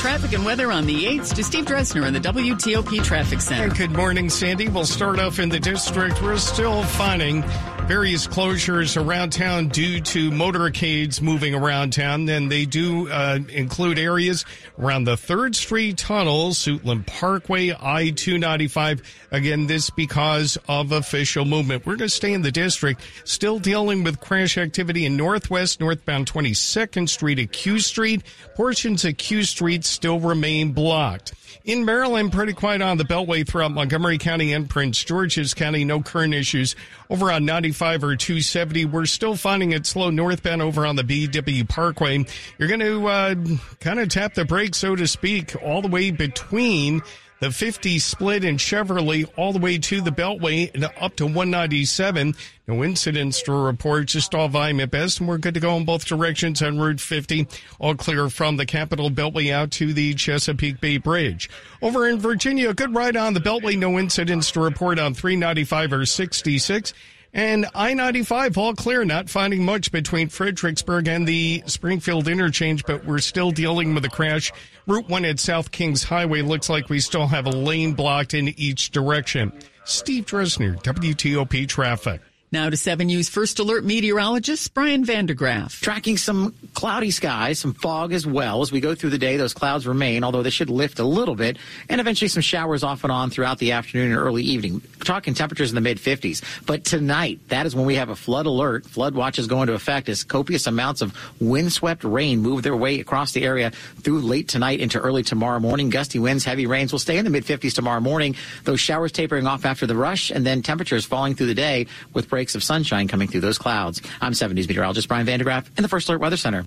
Traffic 0.00 0.34
and 0.34 0.44
weather 0.44 0.70
on 0.70 0.84
the 0.84 1.06
8th 1.06 1.34
to 1.36 1.44
Steve 1.44 1.64
Dresner 1.64 2.06
in 2.06 2.12
the 2.12 2.20
WTOP 2.20 3.02
Traffic 3.02 3.40
Center. 3.40 3.74
Good 3.74 3.92
morning, 3.92 4.28
Sandy. 4.28 4.68
We'll 4.68 4.84
start 4.84 5.18
off 5.18 5.38
in 5.38 5.48
the 5.48 5.60
district. 5.60 6.20
We're 6.20 6.36
still 6.36 6.82
finding 6.82 7.42
various 7.86 8.26
closures 8.26 9.02
around 9.02 9.30
town 9.30 9.68
due 9.68 10.00
to 10.00 10.30
motorcades 10.30 11.20
moving 11.20 11.54
around 11.54 11.92
town. 11.92 12.28
And 12.28 12.50
they 12.50 12.64
do 12.64 13.10
uh, 13.10 13.40
include 13.48 13.98
areas 13.98 14.44
around 14.78 15.04
the 15.04 15.16
3rd 15.16 15.54
Street 15.54 15.98
Tunnel, 15.98 16.50
Suitland 16.50 17.06
Parkway, 17.06 17.70
I 17.70 18.10
295. 18.10 19.02
Again, 19.30 19.66
this 19.66 19.90
because 19.90 20.56
of 20.68 20.92
official 20.92 21.44
movement. 21.44 21.84
We're 21.84 21.96
going 21.96 22.08
to 22.08 22.14
stay 22.14 22.32
in 22.32 22.42
the 22.42 22.52
district, 22.52 23.02
still 23.24 23.58
dealing 23.58 24.04
with 24.04 24.20
crash 24.20 24.56
activity 24.58 25.04
in 25.04 25.16
Northwest, 25.16 25.80
northbound 25.80 26.30
22nd 26.30 27.08
Street 27.08 27.38
at 27.40 27.52
Q 27.52 27.80
Street. 27.80 28.22
Portions 28.54 29.04
of 29.04 29.16
Q 29.16 29.42
Street 29.42 29.84
still 29.84 30.20
remain 30.20 30.72
blocked. 30.72 31.34
In 31.64 31.84
Maryland, 31.84 32.32
pretty 32.32 32.54
quiet 32.54 32.82
on 32.82 32.98
the 32.98 33.04
Beltway 33.04 33.46
throughout 33.46 33.70
Montgomery 33.70 34.18
County 34.18 34.52
and 34.52 34.68
Prince 34.68 35.02
George's 35.04 35.54
County. 35.54 35.84
No 35.84 36.02
current 36.02 36.34
issues 36.34 36.74
over 37.08 37.30
on 37.30 37.44
95 37.72 38.04
or 38.04 38.16
270. 38.16 38.84
We're 38.84 39.06
still 39.06 39.34
finding 39.34 39.72
it 39.72 39.86
slow 39.86 40.10
northbound 40.10 40.60
over 40.60 40.84
on 40.84 40.96
the 40.96 41.02
BW 41.02 41.66
Parkway. 41.66 42.24
You're 42.58 42.68
going 42.68 42.80
to 42.80 43.06
uh, 43.06 43.34
kind 43.80 43.98
of 43.98 44.10
tap 44.10 44.34
the 44.34 44.44
brakes, 44.44 44.76
so 44.76 44.94
to 44.94 45.06
speak, 45.06 45.56
all 45.62 45.80
the 45.80 45.88
way 45.88 46.10
between 46.10 47.00
the 47.40 47.50
50 47.50 47.98
split 47.98 48.44
in 48.44 48.56
Cheverly 48.56 49.28
all 49.36 49.52
the 49.52 49.58
way 49.58 49.76
to 49.76 50.00
the 50.00 50.12
Beltway 50.12 50.72
and 50.74 50.84
up 51.00 51.16
to 51.16 51.24
197. 51.24 52.36
No 52.68 52.84
incidents 52.84 53.42
to 53.42 53.52
report, 53.52 54.06
just 54.06 54.32
all 54.32 54.46
volume 54.46 54.78
at 54.78 54.92
best, 54.92 55.18
and 55.18 55.28
we're 55.28 55.38
good 55.38 55.54
to 55.54 55.60
go 55.60 55.76
in 55.76 55.84
both 55.84 56.04
directions 56.04 56.62
on 56.62 56.78
Route 56.78 57.00
50. 57.00 57.48
All 57.80 57.96
clear 57.96 58.28
from 58.28 58.58
the 58.58 58.66
Capitol 58.66 59.10
Beltway 59.10 59.52
out 59.52 59.72
to 59.72 59.92
the 59.92 60.14
Chesapeake 60.14 60.80
Bay 60.80 60.98
Bridge. 60.98 61.50
Over 61.82 62.06
in 62.06 62.20
Virginia, 62.20 62.72
good 62.74 62.94
ride 62.94 63.16
on 63.16 63.34
the 63.34 63.40
Beltway, 63.40 63.76
no 63.76 63.98
incidents 63.98 64.52
to 64.52 64.60
report 64.60 65.00
on 65.00 65.12
395 65.12 65.92
or 65.94 66.06
66. 66.06 66.94
And 67.34 67.66
I 67.74 67.94
95 67.94 68.58
all 68.58 68.74
clear, 68.74 69.04
not 69.06 69.30
finding 69.30 69.64
much 69.64 69.90
between 69.90 70.28
Fredericksburg 70.28 71.08
and 71.08 71.26
the 71.26 71.62
Springfield 71.66 72.28
interchange, 72.28 72.84
but 72.84 73.06
we're 73.06 73.20
still 73.20 73.50
dealing 73.50 73.94
with 73.94 74.04
a 74.04 74.10
crash. 74.10 74.52
Route 74.86 75.08
1 75.08 75.24
at 75.24 75.40
South 75.40 75.70
Kings 75.70 76.04
Highway 76.04 76.42
looks 76.42 76.68
like 76.68 76.90
we 76.90 77.00
still 77.00 77.26
have 77.26 77.46
a 77.46 77.50
lane 77.50 77.94
blocked 77.94 78.34
in 78.34 78.48
each 78.58 78.90
direction. 78.90 79.50
Steve 79.84 80.26
Dresner, 80.26 80.80
WTOP 80.82 81.66
Traffic. 81.68 82.20
Now 82.52 82.68
to 82.68 82.76
7 82.76 83.06
News 83.06 83.30
First 83.30 83.60
Alert 83.60 83.82
meteorologist 83.82 84.74
Brian 84.74 85.06
van 85.06 85.24
de 85.24 85.34
Graaff. 85.34 85.80
Tracking 85.80 86.18
some 86.18 86.54
cloudy 86.74 87.10
skies, 87.10 87.58
some 87.58 87.72
fog 87.72 88.12
as 88.12 88.26
well. 88.26 88.60
As 88.60 88.70
we 88.70 88.78
go 88.78 88.94
through 88.94 89.08
the 89.08 89.16
day, 89.16 89.38
those 89.38 89.54
clouds 89.54 89.86
remain, 89.86 90.22
although 90.22 90.42
they 90.42 90.50
should 90.50 90.68
lift 90.68 90.98
a 90.98 91.04
little 91.04 91.34
bit, 91.34 91.56
and 91.88 91.98
eventually 91.98 92.28
some 92.28 92.42
showers 92.42 92.82
off 92.82 93.04
and 93.04 93.10
on 93.10 93.30
throughout 93.30 93.56
the 93.56 93.72
afternoon 93.72 94.12
and 94.12 94.20
early 94.20 94.42
evening. 94.42 94.82
We're 94.98 95.04
talking 95.04 95.32
temperatures 95.32 95.70
in 95.70 95.76
the 95.76 95.80
mid 95.80 95.96
50s. 95.96 96.42
But 96.66 96.84
tonight, 96.84 97.40
that 97.48 97.64
is 97.64 97.74
when 97.74 97.86
we 97.86 97.94
have 97.94 98.10
a 98.10 98.14
flood 98.14 98.44
alert. 98.44 98.84
Flood 98.84 99.14
watches 99.14 99.46
go 99.46 99.62
into 99.62 99.72
effect 99.72 100.10
as 100.10 100.22
copious 100.22 100.66
amounts 100.66 101.00
of 101.00 101.16
windswept 101.40 102.04
rain 102.04 102.42
move 102.42 102.62
their 102.62 102.76
way 102.76 103.00
across 103.00 103.32
the 103.32 103.44
area 103.44 103.70
through 104.02 104.20
late 104.20 104.48
tonight 104.48 104.80
into 104.80 105.00
early 105.00 105.22
tomorrow 105.22 105.58
morning. 105.58 105.88
Gusty 105.88 106.18
winds, 106.18 106.44
heavy 106.44 106.66
rains 106.66 106.92
will 106.92 106.98
stay 106.98 107.16
in 107.16 107.24
the 107.24 107.30
mid 107.30 107.46
50s 107.46 107.72
tomorrow 107.72 108.00
morning. 108.00 108.36
Those 108.64 108.80
showers 108.80 109.10
tapering 109.10 109.46
off 109.46 109.64
after 109.64 109.86
the 109.86 109.96
rush, 109.96 110.30
and 110.30 110.44
then 110.44 110.60
temperatures 110.60 111.06
falling 111.06 111.34
through 111.34 111.46
the 111.46 111.54
day 111.54 111.86
with 112.12 112.28
breaks 112.28 112.41
of 112.54 112.62
sunshine 112.62 113.08
coming 113.08 113.28
through 113.28 113.40
those 113.40 113.58
clouds. 113.58 114.00
I'm 114.20 114.34
7 114.34 114.54
News 114.54 114.68
meteorologist 114.68 115.08
Brian 115.08 115.26
van 115.26 115.38
de 115.38 115.44
Graaff 115.44 115.66
in 115.76 115.82
the 115.82 115.88
First 115.88 116.08
Alert 116.08 116.20
Weather 116.20 116.36
Center. 116.36 116.64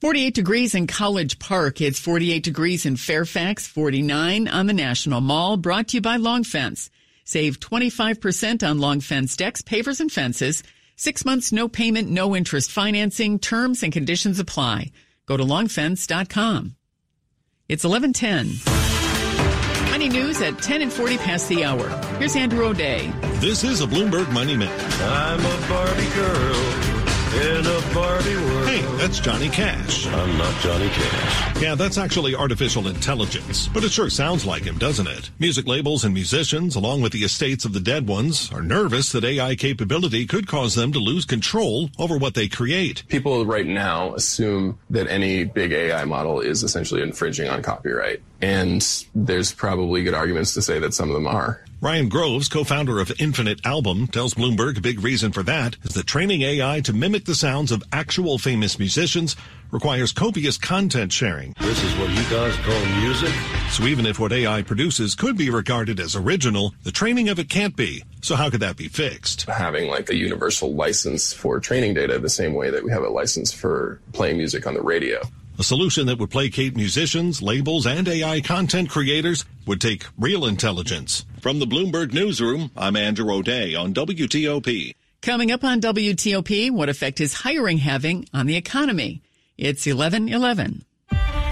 48 0.00 0.34
degrees 0.34 0.74
in 0.74 0.86
College 0.86 1.38
Park. 1.38 1.80
It's 1.80 1.98
48 1.98 2.42
degrees 2.42 2.84
in 2.84 2.96
Fairfax, 2.96 3.66
49 3.66 4.46
on 4.46 4.66
the 4.66 4.74
National 4.74 5.22
Mall, 5.22 5.56
brought 5.56 5.88
to 5.88 5.96
you 5.96 6.00
by 6.02 6.16
Long 6.16 6.44
Fence. 6.44 6.90
Save 7.24 7.60
25% 7.60 8.68
on 8.68 8.78
Long 8.78 9.00
Fence 9.00 9.36
decks, 9.36 9.62
pavers, 9.62 10.00
and 10.00 10.12
fences. 10.12 10.62
Six 10.96 11.24
months, 11.24 11.50
no 11.50 11.68
payment, 11.68 12.10
no 12.10 12.36
interest 12.36 12.70
financing. 12.70 13.38
Terms 13.38 13.82
and 13.82 13.92
conditions 13.92 14.38
apply. 14.38 14.92
Go 15.26 15.36
to 15.36 15.42
longfence.com. 15.42 16.76
It's 17.68 17.84
1110. 17.84 19.90
Money 19.90 20.08
news 20.08 20.40
at 20.40 20.62
10 20.62 20.82
and 20.82 20.92
40 20.92 21.18
past 21.18 21.48
the 21.48 21.64
hour. 21.64 21.88
Here's 22.18 22.36
Andrew 22.36 22.66
O'Day. 22.66 23.10
This 23.38 23.64
is 23.64 23.82
a 23.82 23.86
Bloomberg 23.86 24.32
Money 24.32 24.56
Minute. 24.56 24.80
I'm 25.02 25.38
a 25.38 25.68
Barbie 25.68 26.08
girl 26.14 26.56
in 27.36 27.66
a 27.66 27.94
Barbie 27.94 28.34
world. 28.34 28.66
Hey, 28.66 28.80
that's 28.96 29.20
Johnny 29.20 29.50
Cash. 29.50 30.06
I'm 30.06 30.38
not 30.38 30.58
Johnny 30.62 30.88
Cash. 30.88 31.62
Yeah, 31.62 31.74
that's 31.74 31.98
actually 31.98 32.34
artificial 32.34 32.88
intelligence, 32.88 33.68
but 33.68 33.84
it 33.84 33.90
sure 33.90 34.08
sounds 34.08 34.46
like 34.46 34.62
him, 34.62 34.78
doesn't 34.78 35.06
it? 35.06 35.30
Music 35.38 35.66
labels 35.66 36.02
and 36.02 36.14
musicians, 36.14 36.76
along 36.76 37.02
with 37.02 37.12
the 37.12 37.24
estates 37.24 37.66
of 37.66 37.74
the 37.74 37.80
dead 37.80 38.08
ones, 38.08 38.50
are 38.54 38.62
nervous 38.62 39.12
that 39.12 39.22
AI 39.22 39.54
capability 39.54 40.26
could 40.26 40.48
cause 40.48 40.74
them 40.74 40.90
to 40.92 40.98
lose 40.98 41.26
control 41.26 41.90
over 41.98 42.16
what 42.16 42.32
they 42.32 42.48
create. 42.48 43.04
People 43.08 43.44
right 43.44 43.66
now 43.66 44.14
assume 44.14 44.78
that 44.88 45.08
any 45.08 45.44
big 45.44 45.72
AI 45.72 46.06
model 46.06 46.40
is 46.40 46.62
essentially 46.62 47.02
infringing 47.02 47.50
on 47.50 47.62
copyright. 47.62 48.22
And 48.40 48.82
there's 49.14 49.52
probably 49.52 50.02
good 50.04 50.14
arguments 50.14 50.54
to 50.54 50.62
say 50.62 50.78
that 50.78 50.94
some 50.94 51.10
of 51.10 51.14
them 51.14 51.26
are. 51.26 51.60
Ryan 51.86 52.08
Groves, 52.08 52.48
co-founder 52.48 52.98
of 52.98 53.12
Infinite 53.20 53.64
Album, 53.64 54.08
tells 54.08 54.34
Bloomberg 54.34 54.76
a 54.76 54.80
big 54.80 55.04
reason 55.04 55.30
for 55.30 55.44
that 55.44 55.76
is 55.84 55.94
that 55.94 56.04
training 56.04 56.42
AI 56.42 56.80
to 56.80 56.92
mimic 56.92 57.26
the 57.26 57.34
sounds 57.36 57.70
of 57.70 57.80
actual 57.92 58.38
famous 58.38 58.80
musicians 58.80 59.36
requires 59.70 60.10
copious 60.10 60.58
content 60.58 61.12
sharing. 61.12 61.54
This 61.60 61.84
is 61.84 61.96
what 61.96 62.10
you 62.10 62.24
guys 62.28 62.56
call 62.56 62.84
music? 63.00 63.32
So 63.70 63.84
even 63.84 64.04
if 64.04 64.18
what 64.18 64.32
AI 64.32 64.62
produces 64.62 65.14
could 65.14 65.38
be 65.38 65.48
regarded 65.48 66.00
as 66.00 66.16
original, 66.16 66.74
the 66.82 66.90
training 66.90 67.28
of 67.28 67.38
it 67.38 67.48
can't 67.48 67.76
be. 67.76 68.02
So 68.20 68.34
how 68.34 68.50
could 68.50 68.62
that 68.62 68.76
be 68.76 68.88
fixed? 68.88 69.42
Having 69.42 69.88
like 69.88 70.10
a 70.10 70.16
universal 70.16 70.74
license 70.74 71.32
for 71.32 71.60
training 71.60 71.94
data 71.94 72.18
the 72.18 72.28
same 72.28 72.54
way 72.54 72.68
that 72.68 72.82
we 72.82 72.90
have 72.90 73.04
a 73.04 73.08
license 73.08 73.52
for 73.52 74.00
playing 74.12 74.38
music 74.38 74.66
on 74.66 74.74
the 74.74 74.82
radio. 74.82 75.20
A 75.58 75.62
solution 75.62 76.06
that 76.06 76.18
would 76.18 76.30
placate 76.30 76.76
musicians, 76.76 77.40
labels, 77.40 77.86
and 77.86 78.06
AI 78.06 78.42
content 78.42 78.90
creators 78.90 79.46
would 79.66 79.80
take 79.80 80.04
real 80.18 80.44
intelligence. 80.44 81.24
From 81.40 81.60
the 81.60 81.66
Bloomberg 81.66 82.12
Newsroom, 82.12 82.70
I'm 82.76 82.94
Andrew 82.94 83.32
O'Day 83.32 83.74
on 83.74 83.94
WTOP. 83.94 84.94
Coming 85.22 85.50
up 85.50 85.64
on 85.64 85.80
WTOP, 85.80 86.70
what 86.70 86.90
effect 86.90 87.22
is 87.22 87.32
hiring 87.32 87.78
having 87.78 88.28
on 88.34 88.44
the 88.44 88.56
economy? 88.56 89.22
It's 89.56 89.86
1111. 89.86 90.84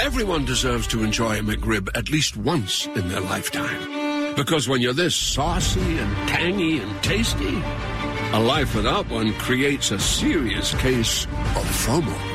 Everyone 0.00 0.44
deserves 0.44 0.86
to 0.88 1.02
enjoy 1.02 1.38
a 1.38 1.42
McRib 1.42 1.88
at 1.96 2.10
least 2.10 2.36
once 2.36 2.86
in 2.86 3.08
their 3.08 3.22
lifetime. 3.22 4.34
Because 4.34 4.68
when 4.68 4.82
you're 4.82 4.92
this 4.92 5.16
saucy 5.16 5.80
and 5.80 6.28
tangy 6.28 6.78
and 6.78 7.02
tasty, 7.02 7.62
a 8.32 8.38
life 8.38 8.74
without 8.74 9.08
one 9.08 9.32
creates 9.34 9.92
a 9.92 9.98
serious 9.98 10.74
case 10.74 11.24
of 11.24 11.64
FOMO. 11.86 12.33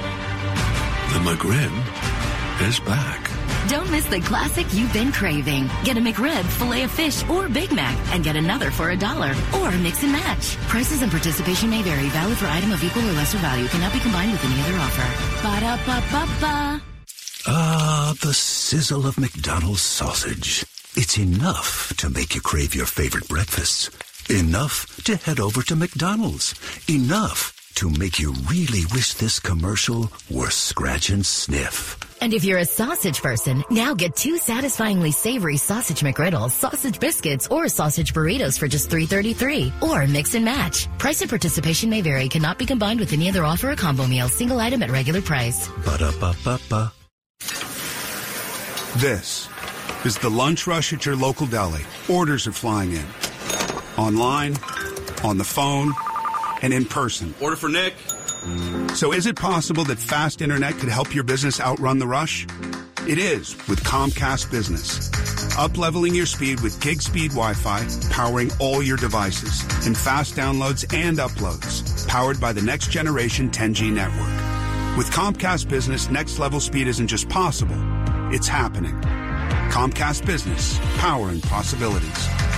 The 1.09 1.19
McRib 1.25 2.67
is 2.69 2.79
back. 2.81 3.31
Don't 3.67 3.89
miss 3.89 4.05
the 4.05 4.19
classic 4.21 4.71
you've 4.71 4.93
been 4.93 5.11
craving. 5.11 5.67
Get 5.83 5.97
a 5.97 5.99
McRib, 5.99 6.43
filet 6.45 6.83
of 6.83 6.91
fish, 6.91 7.27
or 7.27 7.49
Big 7.49 7.71
Mac, 7.71 7.97
and 8.13 8.23
get 8.23 8.35
another 8.35 8.69
for 8.69 8.91
a 8.91 8.95
dollar. 8.95 9.33
Or 9.55 9.71
mix 9.71 10.03
and 10.03 10.11
match. 10.11 10.55
Prices 10.67 11.01
and 11.01 11.09
participation 11.09 11.71
may 11.71 11.81
vary. 11.81 12.09
Valid 12.09 12.37
for 12.37 12.45
item 12.45 12.71
of 12.71 12.83
equal 12.83 13.01
or 13.09 13.13
lesser 13.13 13.39
value. 13.39 13.67
Cannot 13.69 13.91
be 13.91 13.99
combined 13.99 14.31
with 14.33 14.45
any 14.45 14.61
other 14.61 14.77
offer. 14.77 15.07
Ba 15.41 15.59
da 15.61 15.77
ba 15.77 16.03
ba 16.11 16.27
ba. 16.39 16.81
Ah, 17.47 18.13
the 18.21 18.33
sizzle 18.33 19.07
of 19.07 19.17
McDonald's 19.17 19.81
sausage. 19.81 20.63
It's 20.95 21.17
enough 21.17 21.91
to 21.97 22.11
make 22.11 22.35
you 22.35 22.41
crave 22.41 22.75
your 22.75 22.85
favorite 22.85 23.27
breakfasts. 23.27 23.89
Enough 24.29 25.03
to 25.05 25.15
head 25.15 25.39
over 25.39 25.63
to 25.63 25.75
McDonald's. 25.75 26.53
Enough 26.87 27.58
to 27.79 27.89
make 27.91 28.19
you 28.19 28.33
really 28.51 28.83
wish 28.91 29.13
this 29.13 29.39
commercial 29.39 30.11
were 30.29 30.49
scratch 30.49 31.11
and 31.11 31.25
sniff. 31.25 31.95
And 32.19 32.33
if 32.33 32.43
you're 32.43 32.59
a 32.59 32.65
sausage 32.65 33.21
person, 33.21 33.63
now 33.71 33.93
get 33.93 34.17
two 34.17 34.37
satisfyingly 34.37 35.11
savory 35.11 35.55
sausage 35.55 36.01
McGriddles, 36.01 36.51
sausage 36.51 36.99
biscuits, 36.99 37.47
or 37.47 37.69
sausage 37.69 38.13
burritos 38.13 38.59
for 38.59 38.67
just 38.67 38.89
$3.33. 38.89 39.81
Or 39.81 40.05
mix 40.07 40.33
and 40.33 40.43
match. 40.43 40.89
Price 40.97 41.21
and 41.21 41.29
participation 41.29 41.89
may 41.89 42.01
vary. 42.01 42.27
Cannot 42.27 42.59
be 42.59 42.65
combined 42.65 42.99
with 42.99 43.13
any 43.13 43.29
other 43.29 43.45
offer 43.45 43.71
or 43.71 43.77
combo 43.77 44.05
meal. 44.05 44.27
Single 44.27 44.59
item 44.59 44.83
at 44.83 44.91
regular 44.91 45.21
price. 45.21 45.69
Ba-da-ba-ba-ba. 45.85 46.91
This 48.97 49.47
is 50.03 50.17
the 50.17 50.29
lunch 50.29 50.67
rush 50.67 50.91
at 50.91 51.05
your 51.05 51.15
local 51.15 51.47
deli. 51.47 51.85
Orders 52.09 52.45
are 52.45 52.51
flying 52.51 52.91
in. 52.91 53.05
Online, 53.97 54.57
on 55.23 55.37
the 55.37 55.45
phone, 55.45 55.93
and 56.61 56.73
in 56.73 56.85
person. 56.85 57.33
Order 57.41 57.55
for 57.55 57.69
Nick. 57.69 57.93
So 58.95 59.13
is 59.13 59.25
it 59.25 59.35
possible 59.35 59.83
that 59.85 59.99
fast 59.99 60.41
internet 60.41 60.75
could 60.75 60.89
help 60.89 61.13
your 61.13 61.23
business 61.23 61.59
outrun 61.59 61.99
the 61.99 62.07
rush? 62.07 62.47
It 63.07 63.17
is 63.17 63.55
with 63.67 63.83
Comcast 63.83 64.51
Business. 64.51 65.09
Upleveling 65.55 66.15
your 66.15 66.25
speed 66.25 66.61
with 66.61 66.79
gig 66.79 67.01
speed 67.01 67.31
Wi-Fi, 67.31 67.85
powering 68.11 68.51
all 68.59 68.83
your 68.83 68.97
devices, 68.97 69.61
and 69.85 69.97
fast 69.97 70.35
downloads 70.35 70.85
and 70.93 71.17
uploads, 71.17 72.07
powered 72.07 72.39
by 72.39 72.53
the 72.53 72.61
next 72.61 72.91
generation 72.91 73.49
10G 73.49 73.91
network. 73.91 74.97
With 74.97 75.09
Comcast 75.11 75.67
Business, 75.69 76.09
next 76.09 76.39
level 76.39 76.59
speed 76.59 76.87
isn't 76.87 77.07
just 77.07 77.29
possible, 77.29 77.77
it's 78.33 78.47
happening. 78.47 78.95
Comcast 79.71 80.25
Business, 80.25 80.77
powering 80.97 81.41
possibilities. 81.41 82.48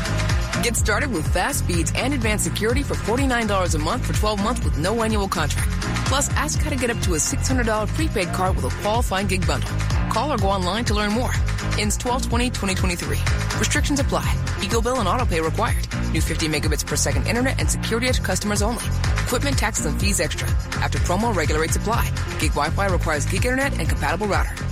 Get 0.63 0.75
started 0.75 1.11
with 1.11 1.27
fast 1.33 1.59
speeds 1.59 1.91
and 1.95 2.13
advanced 2.13 2.43
security 2.43 2.83
for 2.83 2.93
$49 2.93 3.73
a 3.73 3.79
month 3.79 4.05
for 4.05 4.13
12 4.13 4.43
months 4.43 4.63
with 4.63 4.77
no 4.77 5.01
annual 5.01 5.27
contract. 5.27 5.71
Plus, 6.05 6.29
ask 6.31 6.61
how 6.61 6.69
to 6.69 6.75
get 6.75 6.91
up 6.91 6.99
to 6.99 7.15
a 7.15 7.17
$600 7.17 7.87
prepaid 7.95 8.27
card 8.27 8.55
with 8.55 8.65
a 8.65 8.81
qualifying 8.81 9.25
gig 9.25 9.47
bundle. 9.47 9.69
Call 10.11 10.31
or 10.31 10.37
go 10.37 10.49
online 10.49 10.85
to 10.85 10.93
learn 10.93 11.13
more. 11.13 11.31
Ends 11.79 11.97
12-20-2023. 11.97 13.59
Restrictions 13.59 13.99
apply. 13.99 14.35
Eco 14.61 14.81
bill 14.81 14.99
and 14.99 15.07
auto 15.07 15.25
pay 15.25 15.41
required. 15.41 15.87
New 16.11 16.21
50 16.21 16.47
megabits 16.47 16.85
per 16.85 16.95
second 16.95 17.25
internet 17.25 17.59
and 17.59 17.71
security 17.71 18.07
edge 18.07 18.21
customers 18.21 18.61
only. 18.61 18.83
Equipment 19.23 19.57
taxes 19.57 19.85
and 19.87 19.99
fees 19.99 20.19
extra. 20.19 20.47
After 20.83 20.99
promo, 20.99 21.35
regular 21.35 21.61
rates 21.61 21.77
apply. 21.77 22.11
Gig 22.39 22.51
Wi-Fi 22.51 22.85
requires 22.87 23.25
gig 23.25 23.45
internet 23.45 23.79
and 23.79 23.89
compatible 23.89 24.27
router. 24.27 24.70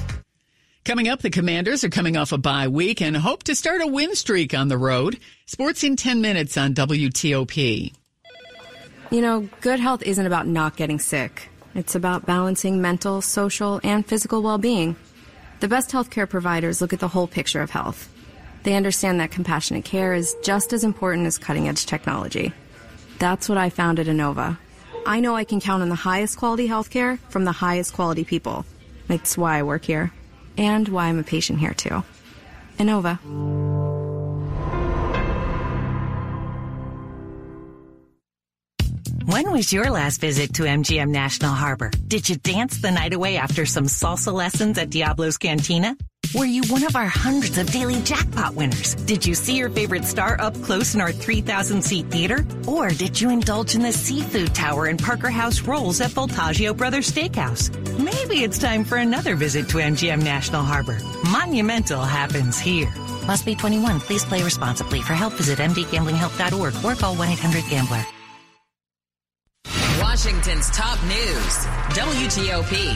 Coming 0.86 1.07
up, 1.07 1.21
the 1.21 1.29
Commanders 1.29 1.83
are 1.83 1.89
coming 1.89 2.17
off 2.17 2.31
a 2.31 2.38
bye 2.38 2.67
week 2.67 3.01
and 3.01 3.15
hope 3.15 3.43
to 3.43 3.53
start 3.53 3.81
a 3.81 3.88
win 3.88 4.15
streak 4.15 4.53
on 4.55 4.69
the 4.69 4.77
road. 4.77 5.19
Sports 5.45 5.83
in 5.83 5.95
10 5.95 6.21
minutes 6.21 6.57
on 6.57 6.74
WTOP. 6.74 7.93
You 9.12 9.21
know, 9.21 9.50
good 9.62 9.79
health 9.79 10.01
isn't 10.03 10.25
about 10.25 10.48
not 10.48 10.77
getting 10.77 11.00
sick. 11.00 11.50
It's 11.75 11.95
about 11.95 12.25
balancing 12.25 12.81
mental, 12.81 13.21
social, 13.21 13.79
and 13.83 14.05
physical 14.05 14.41
well-being. 14.41 14.95
The 15.59 15.67
best 15.67 15.91
healthcare 15.91 16.27
providers 16.27 16.81
look 16.81 16.93
at 16.93 17.00
the 17.00 17.07
whole 17.07 17.27
picture 17.27 17.62
of 17.62 17.69
health. 17.69 18.12
They 18.63 18.75
understand 18.75 19.19
that 19.19 19.31
compassionate 19.31 19.86
care 19.86 20.13
is 20.13 20.36
just 20.43 20.74
as 20.74 20.83
important 20.83 21.27
as 21.27 21.38
cutting-edge 21.38 21.86
technology. 21.86 22.51
That's 23.19 23.48
what 23.48 23.57
I 23.57 23.69
found 23.69 24.00
at 24.00 24.07
Inova. 24.07 24.57
I 25.05 25.19
know 25.19 25.36
I 25.36 25.43
can 25.43 25.59
count 25.59 25.83
on 25.83 25.89
the 25.89 25.95
highest 25.95 26.38
quality 26.38 26.67
healthcare 26.67 27.19
from 27.29 27.45
the 27.45 27.51
highest 27.51 27.93
quality 27.93 28.24
people. 28.24 28.65
It's 29.07 29.38
why 29.38 29.59
I 29.59 29.63
work 29.63 29.86
here 29.86 30.12
and 30.59 30.89
why 30.89 31.05
I'm 31.05 31.17
a 31.17 31.23
patient 31.23 31.59
here 31.59 31.73
too. 31.73 32.03
Inova. 32.77 33.17
When 39.25 39.51
was 39.51 39.71
your 39.71 39.89
last 39.91 40.19
visit 40.21 40.55
to 40.55 40.63
MGM 40.63 41.09
National 41.09 41.53
Harbor? 41.53 41.91
Did 42.07 42.27
you 42.29 42.35
dance 42.35 42.81
the 42.81 42.91
night 42.91 43.13
away 43.13 43.37
after 43.37 43.65
some 43.65 43.85
salsa 43.85 44.33
lessons 44.33 44.77
at 44.77 44.89
Diablo's 44.89 45.37
Cantina? 45.37 45.95
Were 46.36 46.45
you 46.45 46.62
one 46.67 46.83
of 46.83 46.95
our 46.95 47.07
hundreds 47.07 47.57
of 47.57 47.71
daily 47.71 48.00
jackpot 48.01 48.53
winners? 48.53 48.93
Did 48.93 49.25
you 49.25 49.33
see 49.33 49.57
your 49.57 49.71
favorite 49.71 50.05
star 50.05 50.39
up 50.39 50.53
close 50.62 50.93
in 50.93 51.01
our 51.01 51.12
3,000 51.12 51.81
seat 51.81 52.05
theater? 52.12 52.45
Or 52.67 52.89
did 52.89 53.19
you 53.19 53.31
indulge 53.31 53.74
in 53.74 53.81
the 53.81 53.91
seafood 53.91 54.53
tower 54.53 54.86
and 54.86 55.01
Parker 55.01 55.31
House 55.31 55.62
rolls 55.62 56.01
at 56.01 56.12
Voltaggio 56.12 56.77
Brothers 56.77 57.12
Steakhouse? 57.12 57.74
Maybe 57.98 58.43
it's 58.43 58.59
time 58.59 58.83
for 58.83 58.98
another 58.98 59.36
visit 59.36 59.67
to 59.69 59.77
MGM 59.77 60.24
National 60.24 60.62
Harbor. 60.62 61.00
Monumental 61.31 62.01
happens 62.01 62.59
here. 62.59 62.93
Must 63.25 63.43
be 63.43 63.55
21. 63.55 64.00
Please 64.01 64.24
play 64.24 64.43
responsibly. 64.43 65.01
For 65.01 65.13
help, 65.13 65.33
visit 65.33 65.57
mdgamblinghelp.org 65.57 66.75
or 66.86 66.95
call 66.95 67.15
1-800-GAMBLER. 67.15 68.05
Washington's 70.00 70.69
top 70.69 71.01
news. 71.05 71.65
WTOP. 71.95 72.95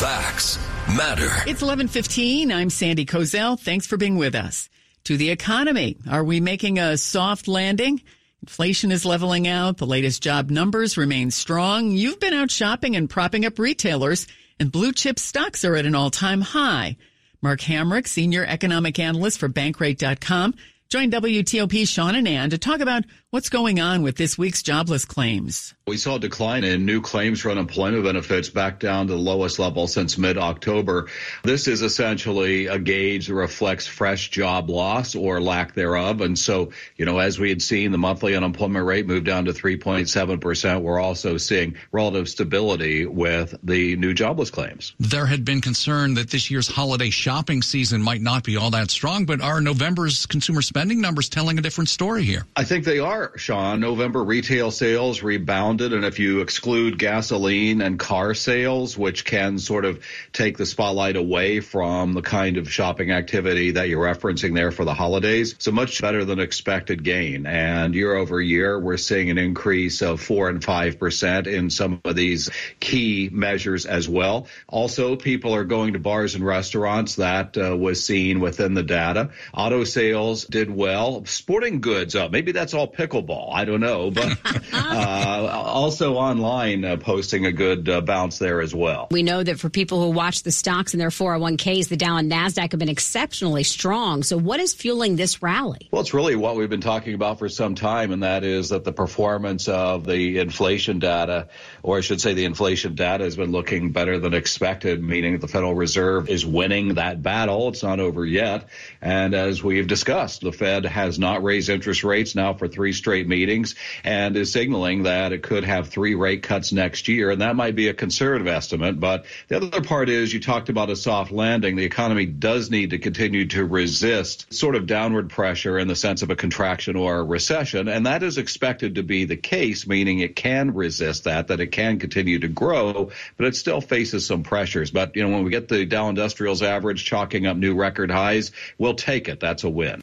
Facts 0.00 0.69
matter. 0.88 1.28
It's 1.46 1.62
11:15. 1.62 2.52
I'm 2.52 2.70
Sandy 2.70 3.06
Kozel. 3.06 3.58
Thanks 3.58 3.86
for 3.86 3.96
being 3.96 4.16
with 4.16 4.34
us. 4.34 4.68
To 5.04 5.16
the 5.16 5.30
economy, 5.30 5.96
are 6.08 6.24
we 6.24 6.40
making 6.40 6.78
a 6.78 6.96
soft 6.96 7.48
landing? 7.48 8.02
Inflation 8.42 8.90
is 8.92 9.04
leveling 9.04 9.46
out. 9.46 9.78
The 9.78 9.86
latest 9.86 10.22
job 10.22 10.50
numbers 10.50 10.96
remain 10.96 11.30
strong. 11.30 11.90
You've 11.90 12.20
been 12.20 12.34
out 12.34 12.50
shopping 12.50 12.96
and 12.96 13.08
propping 13.08 13.44
up 13.44 13.58
retailers, 13.58 14.26
and 14.58 14.72
blue 14.72 14.92
chip 14.92 15.18
stocks 15.18 15.64
are 15.64 15.76
at 15.76 15.86
an 15.86 15.94
all-time 15.94 16.40
high. 16.40 16.96
Mark 17.42 17.60
Hamrick, 17.60 18.06
senior 18.06 18.44
economic 18.44 18.98
analyst 18.98 19.38
for 19.38 19.48
Bankrate.com, 19.48 20.54
joined 20.90 21.12
WTOP 21.12 21.86
Sean 21.88 22.14
and 22.14 22.28
Ann 22.28 22.50
to 22.50 22.58
talk 22.58 22.80
about 22.80 23.04
what's 23.30 23.48
going 23.48 23.78
on 23.78 24.02
with 24.02 24.16
this 24.16 24.36
week's 24.36 24.60
jobless 24.60 25.04
claims. 25.04 25.72
We 25.86 25.96
saw 25.96 26.16
a 26.16 26.18
decline 26.18 26.64
in 26.64 26.84
new 26.84 27.00
claims 27.00 27.40
for 27.40 27.50
unemployment 27.50 28.02
benefits 28.02 28.48
back 28.48 28.80
down 28.80 29.06
to 29.06 29.12
the 29.12 29.18
lowest 29.18 29.60
level 29.60 29.86
since 29.86 30.18
mid 30.18 30.36
October. 30.36 31.08
This 31.44 31.68
is 31.68 31.82
essentially 31.82 32.66
a 32.66 32.78
gauge 32.78 33.28
that 33.28 33.34
reflects 33.34 33.86
fresh 33.86 34.30
job 34.30 34.68
loss 34.68 35.14
or 35.14 35.40
lack 35.40 35.74
thereof. 35.74 36.22
And 36.22 36.36
so, 36.36 36.72
you 36.96 37.04
know, 37.04 37.18
as 37.18 37.38
we 37.38 37.50
had 37.50 37.62
seen, 37.62 37.92
the 37.92 37.98
monthly 37.98 38.34
unemployment 38.34 38.84
rate 38.84 39.06
moved 39.06 39.26
down 39.26 39.44
to 39.44 39.52
3.7%. 39.52 40.82
We're 40.82 41.00
also 41.00 41.36
seeing 41.36 41.76
relative 41.92 42.28
stability 42.28 43.06
with 43.06 43.54
the 43.62 43.96
new 43.96 44.12
jobless 44.12 44.50
claims. 44.50 44.92
There 44.98 45.26
had 45.26 45.44
been 45.44 45.60
concern 45.60 46.14
that 46.14 46.30
this 46.30 46.50
year's 46.50 46.66
holiday 46.66 47.10
shopping 47.10 47.62
season 47.62 48.02
might 48.02 48.22
not 48.22 48.42
be 48.42 48.56
all 48.56 48.70
that 48.70 48.90
strong, 48.90 49.24
but 49.24 49.40
are 49.40 49.60
November's 49.60 50.26
consumer 50.26 50.62
spending 50.62 51.00
numbers 51.00 51.28
telling 51.28 51.58
a 51.58 51.62
different 51.62 51.90
story 51.90 52.24
here? 52.24 52.44
I 52.56 52.64
think 52.64 52.84
they 52.84 52.98
are 52.98 53.19
are, 53.20 53.38
Sean. 53.38 53.80
November 53.80 54.22
retail 54.24 54.70
sales 54.70 55.22
rebounded, 55.22 55.92
and 55.92 56.04
if 56.04 56.18
you 56.18 56.40
exclude 56.40 56.98
gasoline 56.98 57.82
and 57.82 57.98
car 57.98 58.34
sales, 58.34 58.96
which 58.96 59.24
can 59.24 59.58
sort 59.58 59.84
of 59.84 60.02
take 60.32 60.56
the 60.56 60.66
spotlight 60.66 61.16
away 61.16 61.60
from 61.60 62.14
the 62.14 62.22
kind 62.22 62.56
of 62.56 62.70
shopping 62.70 63.10
activity 63.10 63.72
that 63.72 63.88
you're 63.88 64.04
referencing 64.04 64.54
there 64.54 64.70
for 64.70 64.84
the 64.84 64.94
holidays, 64.94 65.54
so 65.58 65.70
much 65.70 66.00
better 66.00 66.24
than 66.24 66.40
expected 66.40 67.04
gain. 67.04 67.46
And 67.46 67.94
year 67.94 68.14
over 68.14 68.40
year, 68.40 68.78
we're 68.78 68.96
seeing 68.96 69.30
an 69.30 69.38
increase 69.38 70.02
of 70.02 70.20
four 70.20 70.48
and 70.48 70.62
five 70.62 70.98
percent 70.98 71.46
in 71.46 71.70
some 71.70 72.00
of 72.04 72.16
these 72.16 72.50
key 72.80 73.28
measures 73.30 73.86
as 73.86 74.08
well. 74.08 74.46
Also, 74.66 75.16
people 75.16 75.54
are 75.54 75.64
going 75.64 75.92
to 75.92 75.98
bars 75.98 76.34
and 76.34 76.44
restaurants. 76.44 77.16
That 77.16 77.56
uh, 77.56 77.76
was 77.76 78.04
seen 78.04 78.40
within 78.40 78.74
the 78.74 78.82
data. 78.82 79.30
Auto 79.52 79.84
sales 79.84 80.44
did 80.44 80.70
well. 80.70 81.24
Sporting 81.26 81.80
goods 81.80 82.16
up. 82.16 82.30
Maybe 82.30 82.52
that's 82.52 82.74
all 82.74 82.86
pick 82.86 83.09
pickleball. 83.10 83.50
I 83.52 83.64
don't 83.64 83.80
know, 83.80 84.10
but 84.10 84.38
uh, 84.72 85.62
also 85.64 86.14
online 86.14 86.84
uh, 86.84 86.96
posting 86.96 87.46
a 87.46 87.52
good 87.52 87.88
uh, 87.88 88.00
bounce 88.00 88.38
there 88.38 88.60
as 88.60 88.74
well. 88.74 89.08
We 89.10 89.22
know 89.22 89.42
that 89.42 89.58
for 89.58 89.68
people 89.68 90.02
who 90.02 90.10
watch 90.10 90.42
the 90.42 90.52
stocks 90.52 90.94
and 90.94 91.00
their 91.00 91.10
401ks, 91.10 91.88
the 91.88 91.96
Dow 91.96 92.16
and 92.16 92.30
Nasdaq 92.30 92.72
have 92.72 92.78
been 92.78 92.88
exceptionally 92.88 93.64
strong. 93.64 94.22
So, 94.22 94.36
what 94.36 94.60
is 94.60 94.74
fueling 94.74 95.16
this 95.16 95.42
rally? 95.42 95.88
Well, 95.90 96.02
it's 96.02 96.14
really 96.14 96.36
what 96.36 96.56
we've 96.56 96.70
been 96.70 96.80
talking 96.80 97.14
about 97.14 97.38
for 97.38 97.48
some 97.48 97.74
time, 97.74 98.12
and 98.12 98.22
that 98.22 98.44
is 98.44 98.70
that 98.70 98.84
the 98.84 98.92
performance 98.92 99.68
of 99.68 100.06
the 100.06 100.38
inflation 100.38 100.98
data, 100.98 101.48
or 101.82 101.98
I 101.98 102.00
should 102.00 102.20
say, 102.20 102.34
the 102.34 102.44
inflation 102.44 102.94
data 102.94 103.24
has 103.24 103.36
been 103.36 103.52
looking 103.52 103.92
better 103.92 104.18
than 104.18 104.34
expected, 104.34 105.02
meaning 105.02 105.38
the 105.38 105.48
Federal 105.48 105.74
Reserve 105.74 106.28
is 106.28 106.46
winning 106.46 106.94
that 106.94 107.22
battle. 107.22 107.68
It's 107.68 107.82
not 107.82 108.00
over 108.00 108.24
yet, 108.24 108.68
and 109.00 109.34
as 109.34 109.62
we've 109.62 109.86
discussed, 109.86 110.42
the 110.42 110.52
Fed 110.52 110.84
has 110.84 111.18
not 111.18 111.42
raised 111.42 111.68
interest 111.68 112.04
rates 112.04 112.34
now 112.34 112.54
for 112.54 112.68
three 112.68 112.92
straight 113.00 113.26
meetings 113.26 113.74
and 114.04 114.36
is 114.36 114.52
signaling 114.52 115.04
that 115.04 115.32
it 115.32 115.42
could 115.42 115.64
have 115.64 115.88
three 115.88 116.14
rate 116.14 116.42
cuts 116.42 116.72
next 116.72 117.08
year. 117.08 117.30
And 117.30 117.40
that 117.40 117.56
might 117.56 117.74
be 117.74 117.88
a 117.88 117.94
conservative 117.94 118.46
estimate. 118.46 119.00
But 119.00 119.24
the 119.48 119.56
other 119.56 119.80
part 119.80 120.08
is 120.08 120.32
you 120.32 120.40
talked 120.40 120.68
about 120.68 120.90
a 120.90 120.96
soft 120.96 121.32
landing. 121.32 121.76
The 121.76 121.84
economy 121.84 122.26
does 122.26 122.70
need 122.70 122.90
to 122.90 122.98
continue 122.98 123.46
to 123.48 123.64
resist 123.64 124.52
sort 124.52 124.76
of 124.76 124.86
downward 124.86 125.30
pressure 125.30 125.78
in 125.78 125.88
the 125.88 125.96
sense 125.96 126.22
of 126.22 126.30
a 126.30 126.36
contraction 126.36 126.94
or 126.94 127.18
a 127.18 127.24
recession. 127.24 127.88
And 127.88 128.06
that 128.06 128.22
is 128.22 128.38
expected 128.38 128.96
to 128.96 129.02
be 129.02 129.24
the 129.24 129.36
case, 129.36 129.86
meaning 129.86 130.20
it 130.20 130.36
can 130.36 130.74
resist 130.74 131.24
that, 131.24 131.48
that 131.48 131.60
it 131.60 131.72
can 131.72 131.98
continue 131.98 132.38
to 132.40 132.48
grow, 132.48 133.10
but 133.36 133.46
it 133.46 133.56
still 133.56 133.80
faces 133.80 134.26
some 134.26 134.42
pressures. 134.42 134.90
But, 134.90 135.16
you 135.16 135.22
know, 135.22 135.34
when 135.34 135.44
we 135.44 135.50
get 135.50 135.68
the 135.68 135.86
Dow 135.86 136.08
Industrials 136.08 136.62
average 136.62 137.04
chalking 137.04 137.46
up 137.46 137.56
new 137.56 137.74
record 137.74 138.10
highs, 138.10 138.52
we'll 138.78 138.94
take 138.94 139.28
it. 139.28 139.40
That's 139.40 139.64
a 139.64 139.70
win. 139.70 140.02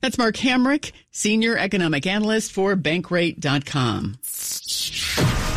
That's 0.00 0.18
Mark 0.18 0.36
Hamrick, 0.36 0.92
Senior 1.10 1.56
Economic 1.56 2.06
Analyst 2.06 2.52
for 2.52 2.76
Bankrate.com. 2.76 4.18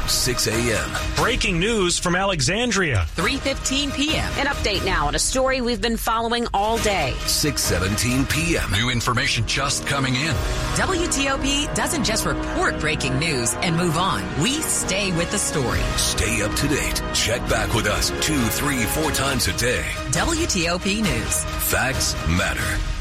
6 0.10 0.48
a.m. 0.48 0.90
Breaking 1.16 1.60
news 1.60 2.00
from 2.00 2.16
Alexandria. 2.16 3.06
3.15 3.16 3.96
p.m. 3.96 4.32
An 4.38 4.48
update 4.48 4.84
now 4.84 5.08
on 5.08 5.14
a 5.14 5.20
story 5.20 5.62
we've 5.62 5.82
been 5.82 5.98
following 5.98 6.48
all 6.54 6.78
day. 6.80 7.14
6.17 7.20 8.28
p.m. 8.30 8.72
New 8.72 8.90
information 8.90 9.46
just 9.46 9.86
coming 9.86 10.16
in. 10.16 10.34
WTOP 10.76 11.74
doesn't 11.76 12.04
just 12.04 12.26
report 12.26 12.80
breaking 12.80 13.20
news 13.20 13.54
and 13.56 13.78
move 13.78 13.98
on. 13.98 14.24
We 14.42 14.62
stay 14.62 15.12
with 15.12 15.30
the 15.32 15.38
story. 15.38 15.82
Stay 15.98 16.42
up 16.42 16.54
to 16.56 16.68
date. 16.68 17.02
Check 17.14 17.42
back 17.50 17.74
with 17.76 17.86
us 17.86 18.10
two, 18.26 18.40
three, 18.42 18.84
four 18.86 19.12
times 19.12 19.48
a 19.48 19.54
day. 19.58 19.86
WTOP 20.10 21.04
News. 21.04 21.44
Facts 21.70 22.16
matter. 22.28 22.99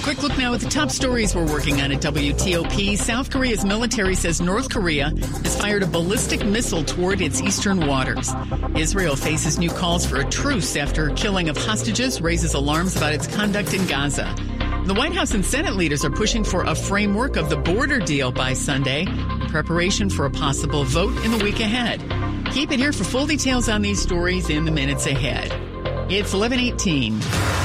A 0.00 0.02
quick 0.02 0.22
look 0.22 0.38
now 0.38 0.54
at 0.54 0.60
the 0.60 0.68
top 0.70 0.90
stories 0.90 1.34
we're 1.34 1.52
working 1.52 1.82
on 1.82 1.92
at 1.92 2.00
WTOP. 2.00 2.96
South 2.96 3.30
Korea's 3.30 3.66
military 3.66 4.14
says 4.14 4.40
North 4.40 4.70
Korea 4.70 5.10
has 5.10 5.60
fired 5.60 5.82
a 5.82 5.86
ballistic 5.86 6.42
missile 6.42 6.82
toward 6.82 7.20
its 7.20 7.42
eastern 7.42 7.86
waters. 7.86 8.32
Israel 8.74 9.14
faces 9.14 9.58
new 9.58 9.68
calls 9.68 10.06
for 10.06 10.16
a 10.16 10.24
truce 10.24 10.74
after 10.74 11.10
killing 11.10 11.50
of 11.50 11.58
hostages 11.58 12.22
raises 12.22 12.54
alarms 12.54 12.96
about 12.96 13.12
its 13.12 13.26
conduct 13.26 13.74
in 13.74 13.86
Gaza. 13.86 14.34
The 14.86 14.94
White 14.94 15.12
House 15.12 15.34
and 15.34 15.44
Senate 15.44 15.76
leaders 15.76 16.02
are 16.02 16.10
pushing 16.10 16.44
for 16.44 16.62
a 16.62 16.74
framework 16.74 17.36
of 17.36 17.50
the 17.50 17.58
border 17.58 17.98
deal 17.98 18.32
by 18.32 18.54
Sunday 18.54 19.02
in 19.02 19.48
preparation 19.48 20.08
for 20.08 20.24
a 20.24 20.30
possible 20.30 20.84
vote 20.84 21.14
in 21.26 21.30
the 21.30 21.44
week 21.44 21.60
ahead. 21.60 22.00
Keep 22.54 22.72
it 22.72 22.80
here 22.80 22.94
for 22.94 23.04
full 23.04 23.26
details 23.26 23.68
on 23.68 23.82
these 23.82 24.00
stories 24.00 24.48
in 24.48 24.64
the 24.64 24.72
minutes 24.72 25.04
ahead. 25.04 25.52
It's 26.10 26.32
1118. 26.32 27.59